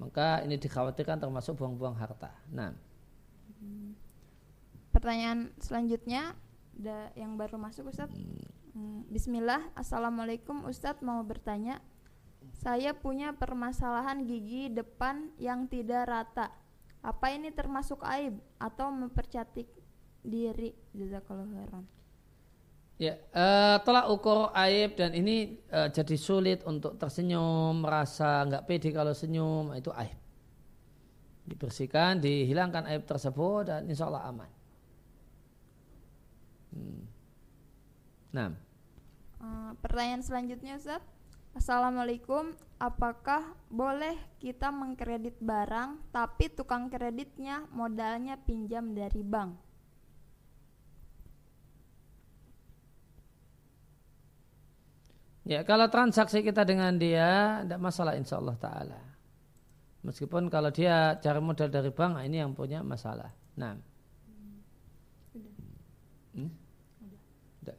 Maka 0.00 0.42
ini 0.42 0.56
dikhawatirkan 0.56 1.20
termasuk 1.20 1.60
buang-buang 1.60 1.94
harta. 1.94 2.32
Nah. 2.50 2.72
Pertanyaan 4.90 5.52
selanjutnya 5.60 6.34
ada 6.80 7.12
yang 7.14 7.36
baru 7.36 7.60
masuk 7.60 7.92
Ustadz. 7.92 8.16
Hmm, 8.72 9.04
Bismillah, 9.12 9.60
Assalamualaikum 9.76 10.64
Ustadz 10.66 11.04
mau 11.04 11.20
bertanya. 11.22 11.78
Saya 12.56 12.96
punya 12.96 13.36
permasalahan 13.36 14.24
gigi 14.24 14.72
depan 14.72 15.28
yang 15.36 15.68
tidak 15.68 16.08
rata 16.08 16.48
Apa 17.04 17.32
ini 17.32 17.52
termasuk 17.52 18.00
aib 18.04 18.36
atau 18.60 18.92
mempercantik 18.92 19.68
diri? 20.20 20.76
Jazakallahu 20.92 21.52
khairan. 21.56 21.84
Ya, 23.00 23.16
uh, 23.32 23.80
tolak 23.80 24.12
ukur 24.12 24.52
aib 24.52 24.92
dan 24.92 25.16
ini 25.16 25.56
uh, 25.72 25.88
jadi 25.88 26.20
sulit 26.20 26.60
untuk 26.68 27.00
tersenyum, 27.00 27.80
merasa 27.80 28.44
nggak 28.44 28.68
pede 28.68 28.92
kalau 28.92 29.16
senyum, 29.16 29.72
itu 29.72 29.88
aib. 29.88 30.20
Dibersihkan, 31.48 32.20
dihilangkan 32.20 32.84
aib 32.92 33.08
tersebut 33.08 33.72
dan 33.72 33.88
insya 33.88 34.04
Allah 34.04 34.28
aman. 34.28 34.50
Hmm. 36.76 37.02
Nah. 38.36 38.52
Uh, 39.40 39.72
pertanyaan 39.80 40.20
selanjutnya 40.20 40.76
Ustaz. 40.76 41.00
Assalamualaikum, 41.56 42.52
apakah 42.76 43.56
boleh 43.72 44.20
kita 44.44 44.68
mengkredit 44.68 45.40
barang 45.40 46.04
tapi 46.12 46.52
tukang 46.52 46.92
kreditnya 46.92 47.64
modalnya 47.72 48.36
pinjam 48.36 48.92
dari 48.92 49.24
bank? 49.24 49.69
Ya, 55.50 55.66
kalau 55.66 55.90
transaksi 55.90 56.46
kita 56.46 56.62
dengan 56.62 56.94
dia 56.94 57.58
tidak 57.66 57.82
masalah 57.82 58.14
insya 58.14 58.38
Allah 58.38 58.54
Taala. 58.54 59.02
Meskipun 60.06 60.46
kalau 60.46 60.70
dia 60.70 61.18
cari 61.18 61.42
modal 61.42 61.66
dari 61.66 61.90
bank, 61.90 62.12
nah 62.14 62.22
ini 62.22 62.38
yang 62.38 62.54
punya 62.54 62.86
masalah. 62.86 63.34
Nah, 63.58 63.74
hmm? 66.38 66.50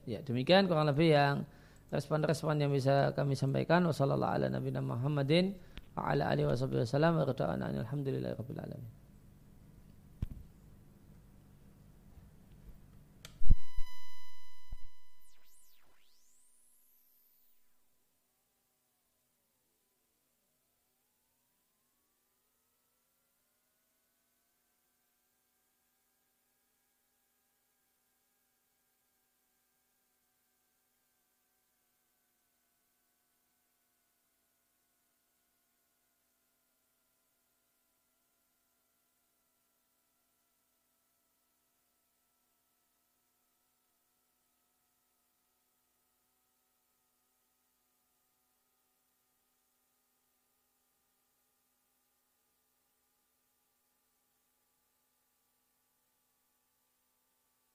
ya 0.03 0.19
demikian 0.19 0.67
kurang 0.67 0.91
lebih 0.91 1.15
yang 1.15 1.47
respon-respon 1.95 2.59
yang 2.59 2.75
bisa 2.75 3.15
kami 3.15 3.39
sampaikan. 3.39 3.87
Wassalamualaikum 3.87 4.51
warahmatullahi 4.51 4.67
wabarakatuh. 4.67 4.91
Muhammadin 4.91 5.45
wa 5.95 6.01
ala 6.11 6.23
alihi 6.27 6.45
wasallam 6.51 7.23
wa 7.23 7.23
alhamdulillahi 7.23 8.35
rabbil 8.35 8.61
alamin. 8.67 9.00